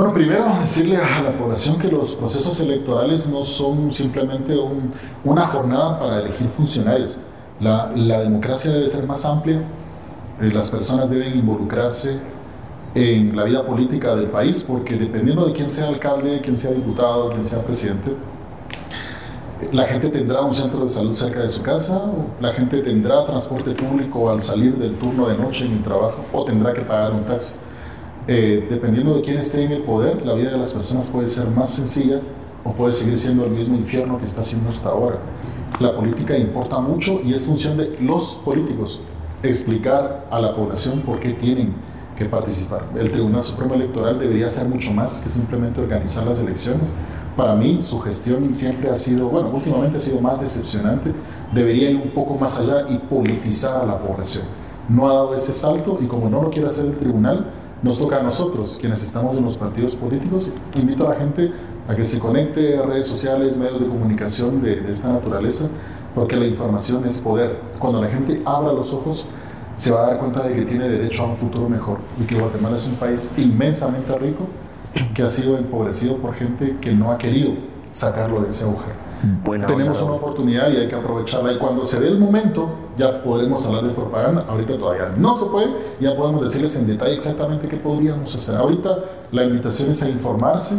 [0.00, 4.90] Bueno, primero decirle a la población que los procesos electorales no son simplemente un-
[5.24, 7.18] una jornada para elegir funcionarios.
[7.60, 9.58] La, la democracia debe ser más amplia,
[10.40, 12.18] eh, las personas deben involucrarse
[12.94, 17.28] en la vida política del país, porque dependiendo de quién sea alcalde, quién sea diputado,
[17.28, 18.12] quién sea presidente,
[19.70, 22.00] la gente tendrá un centro de salud cerca de su casa,
[22.40, 26.42] la gente tendrá transporte público al salir del turno de noche en el trabajo, o
[26.42, 27.52] tendrá que pagar un taxi.
[28.26, 31.48] Eh, dependiendo de quién esté en el poder, la vida de las personas puede ser
[31.48, 32.20] más sencilla
[32.64, 35.18] o puede seguir siendo el mismo infierno que está siendo hasta ahora.
[35.80, 39.00] La política importa mucho y es función de los políticos
[39.42, 41.74] explicar a la población por qué tienen
[42.16, 42.84] que participar.
[42.96, 46.92] El Tribunal Supremo Electoral debería hacer mucho más que simplemente organizar las elecciones.
[47.36, 51.14] Para mí, su gestión siempre ha sido, bueno, últimamente ha sido más decepcionante.
[51.54, 54.44] Debería ir un poco más allá y politizar a la población.
[54.88, 57.50] No ha dado ese salto y como no lo quiere hacer el tribunal,
[57.82, 60.50] nos toca a nosotros, quienes estamos en los partidos políticos.
[60.76, 61.52] Invito a la gente
[61.88, 65.68] a que se conecte a redes sociales, medios de comunicación de, esta naturaleza,
[66.14, 67.58] porque la información es poder.
[67.78, 69.26] Cuando la gente abra los ojos,
[69.76, 72.34] se va a dar cuenta de que tiene derecho a un futuro mejor y que
[72.34, 74.46] Guatemala es un país inmensamente rico
[75.14, 77.52] que ha sido empobrecido por gente que no ha querido
[77.90, 79.09] sacarlo de ese agujero.
[79.44, 81.52] Buena Tenemos onda, una oportunidad y hay que aprovecharla.
[81.52, 84.44] Y cuando se dé el momento, ya podremos hablar de propaganda.
[84.48, 85.68] Ahorita todavía no se puede.
[86.00, 88.56] Ya podemos decirles en detalle exactamente qué podríamos hacer.
[88.56, 88.98] Ahorita
[89.32, 90.76] la invitación es a informarse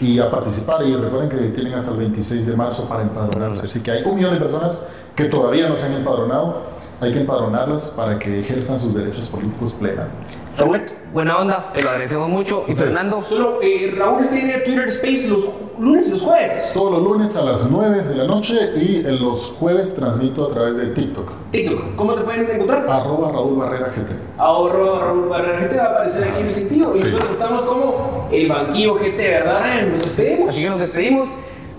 [0.00, 0.84] y a participar.
[0.84, 3.66] Y recuerden que tienen hasta el 26 de marzo para empadronarse.
[3.66, 4.84] Así que hay un millón de personas
[5.16, 6.72] que todavía no se han empadronado.
[7.00, 10.30] Hay que empadronarlas para que ejerzan sus derechos políticos plenamente.
[10.56, 10.82] Raúl,
[11.12, 12.62] buena onda, te lo agradecemos mucho.
[12.68, 12.94] Y Ustedes.
[12.96, 15.46] Fernando, Solo eh, Raúl tiene Twitter Space los
[15.80, 16.70] lunes y los jueves.
[16.74, 20.48] Todos los lunes a las 9 de la noche y en los jueves transmito a
[20.54, 21.32] través de TikTok.
[21.50, 22.88] TikTok, ¿cómo te pueden encontrar?
[22.88, 24.12] Arroba Raúl Barrera GT.
[24.38, 26.92] Ahorro Raúl Barrera GT va a aparecer aquí en el sentido.
[26.94, 27.04] Y Sí.
[27.06, 29.82] nosotros estamos como el banquillo GT, ¿verdad?
[29.90, 30.48] Nos despedimos.
[30.50, 31.28] así que nos despedimos.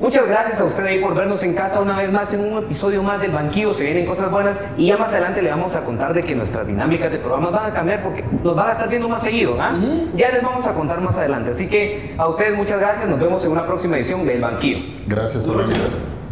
[0.03, 3.01] Muchas gracias a usted ahí por vernos en casa una vez más en un episodio
[3.01, 3.71] más del Banquillo.
[3.71, 6.67] Se vienen cosas buenas y ya más adelante le vamos a contar de que nuestras
[6.67, 9.55] dinámicas de programas van a cambiar porque nos van a estar viendo más seguido.
[9.61, 9.73] ¿ah?
[10.13, 11.51] Ya les vamos a contar más adelante.
[11.51, 13.07] Así que a ustedes muchas gracias.
[13.07, 14.93] Nos vemos en una próxima edición del Banquillo.
[15.07, 16.22] Gracias por la invitación.